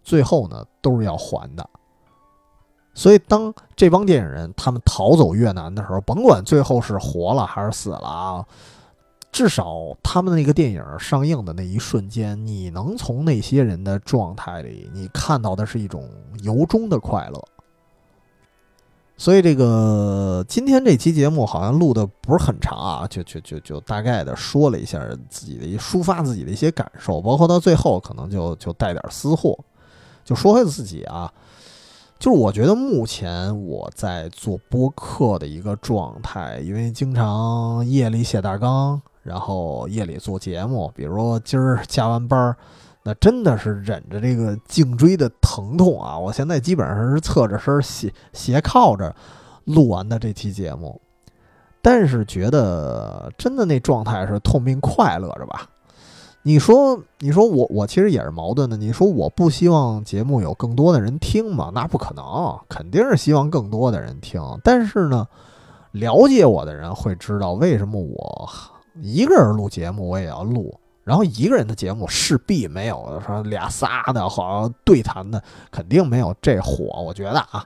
[0.03, 1.69] 最后呢都是要还的。
[2.95, 8.45] 所以当这帮电影人他们逃走越南的时候，甭管最后是活了还是死了啊。
[9.31, 16.09] 至少他们那个电影上映的那一瞬间，你能从那些人的状态里，你看到的是一种
[16.43, 17.45] 由衷的快乐。
[19.21, 29.59] 所以这个今天这期节目好像录的不是很长啊，就就就就大概的说了一下自己的一抒发自己的一些感受，包括到最后可能就就带点私货，
[30.25, 31.33] 就说回自己啊，
[32.19, 39.01] 就是我觉得目前我在做播客的一个状态，因为经常夜里写大纲。
[39.25, 42.57] 然后夜里做节目，比如说今儿加完班儿，
[43.03, 46.19] 那真的是忍着这个颈椎的疼痛啊！
[46.19, 49.15] 我现在基本上是侧着身斜斜靠着
[49.65, 50.99] 录完的这期节目，
[51.83, 55.69] 但是觉得真的那状态是痛并快乐着吧？
[56.49, 58.75] 你说，你说我我其实也是矛盾的。
[58.75, 61.71] 你说我不希望节目有更多的人听吗？
[61.75, 64.41] 那不可能，肯定是希望更多的人听。
[64.65, 65.29] 但是呢，
[65.91, 68.49] 了解我的人会知道为什么我。
[69.03, 70.75] 一个人录节目我也要录，
[71.05, 77.63] 然后一个人的节目势必没有说俩仨的，好像对谈的肯定没有这火，我觉得啊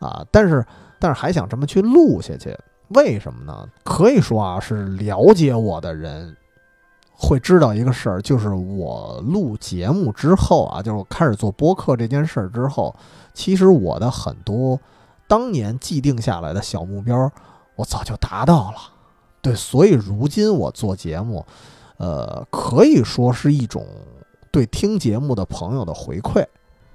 [0.00, 0.66] 啊，但是
[0.98, 2.52] 但是还想这么去录下去，
[2.88, 3.64] 为什么呢？
[3.84, 6.36] 可以说啊，是了解我的人
[7.26, 12.94] 会知道一个事儿，就是我录节目之后啊，就是我开始做播客这件事儿之后，
[13.32, 14.78] 其实我的很多
[15.26, 17.30] 当年既定下来的小目标，
[17.76, 18.76] 我早就达到了。
[19.40, 21.44] 对，所以如今我做节目，
[21.96, 23.86] 呃，可以说是一种
[24.50, 26.44] 对听节目的朋友的回馈，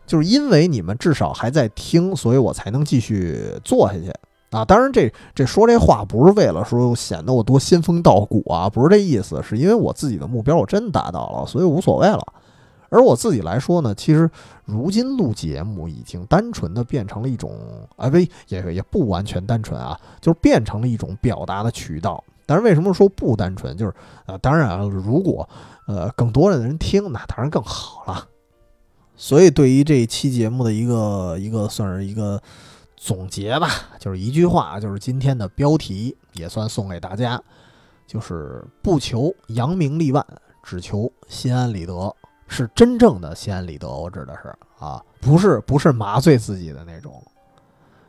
[0.05, 4.13] 就是因为你们至少还在听，所以我才能继续做下去
[4.51, 4.65] 啊。
[4.65, 12.25] 当然，这这说这话不是为了说显得我多仙风道骨啊，不是这意思，是因为我自己的目标我真达到了，所以无所谓了。
[12.91, 14.27] 而我自己来说呢，其实
[14.65, 17.51] 如今录节目已经单纯的变成了一种，
[17.95, 22.23] 啊，不也也不完全单纯啊，就是变成了一种表达的渠道。
[22.47, 23.77] 但是为什么说不单纯？
[23.77, 23.93] 就是
[24.25, 25.47] 呃，当然，如果
[25.85, 28.27] 呃更多的人听，那当然更好了。
[29.15, 32.41] 所以对于这一期节目的一个一个算是一个
[33.01, 37.41] 总结吧，就是一句话，就是今天的标题也算送给大家，
[38.05, 40.23] 就是不求扬名立万，
[40.61, 42.13] 只求心安理得。
[42.51, 43.87] 是真正的心安理得。
[43.87, 47.23] 我指的是啊，不是不是麻醉自己的那种。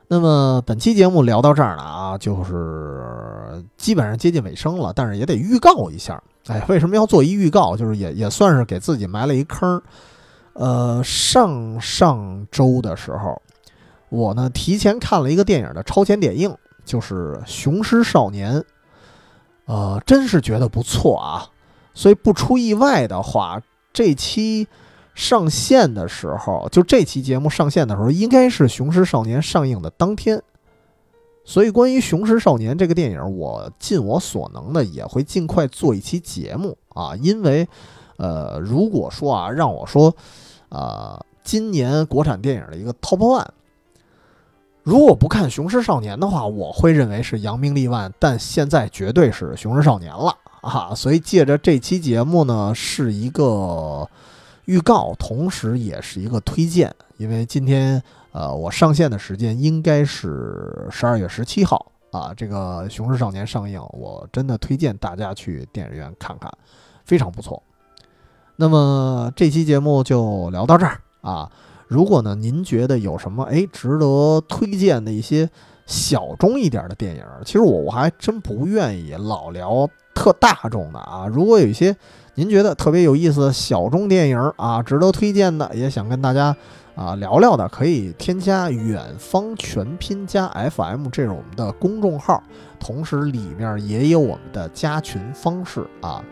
[0.09, 6.21] 那么本期节目聊到这儿了啊，就是基本上接近尾声了，但是也得预告一下。
[6.49, 7.77] 哎，为什么要做一预告？
[7.77, 9.81] 就是也也算是给自己埋了一坑。
[10.55, 13.41] 呃，上上周的时候，
[14.11, 16.55] 我呢提前看了一个电影的超前点映，
[16.85, 18.61] 就是《雄狮少年》。
[19.65, 21.49] 呃，真是觉得不错啊。
[21.95, 24.69] 所以不出意外的话，这期。
[25.13, 30.41] 上线的时候，就这期节目上线的时候，应该是《雄狮少年》上映的当天。
[31.45, 37.15] 所以，关于《雄狮少年》这个电影，我尽我所能的也会尽快做一期节目啊。
[37.17, 37.69] 因为，
[38.17, 40.15] 呃，如果说啊，让我说，
[40.71, 43.45] 啊，今年国产电影的一个 Top One，
[44.83, 50.95] 如果不看《雄狮少年》的话，我会认为是《扬名立万》，但现在绝对是《雄狮少年》了啊。
[50.95, 54.09] 所以，借着这期节目呢，是一个。
[54.67, 58.01] 预告，同时也是一个推荐，因为今天
[58.31, 66.49] 呃我上线的时间应该是十二月十七号啊，这个《雄狮少年》上映，我真的推荐大家去电影院看看，
[67.05, 67.61] 非常不错。
[68.55, 71.51] 那么这期节目就聊到这儿啊，
[71.91, 75.51] 如果呢您觉得有什么哎值得推荐的一些
[75.87, 81.95] 小众一点的电影，其实我我还真不愿意老聊特大众的啊，如果有一些。
[82.37, 86.57] 您觉得特别有意思的小众电影啊，值得推荐的，也想跟大家
[86.95, 92.43] 啊聊聊的，可以添加“远方全拼加 FM” 这是我们的公众号，
[92.79, 96.25] 同时里面也有我们的加群方式啊。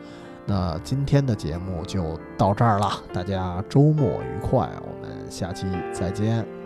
[0.48, 6.57] 那今天的节目就到这儿了，大家周末愉快，我们下期再见。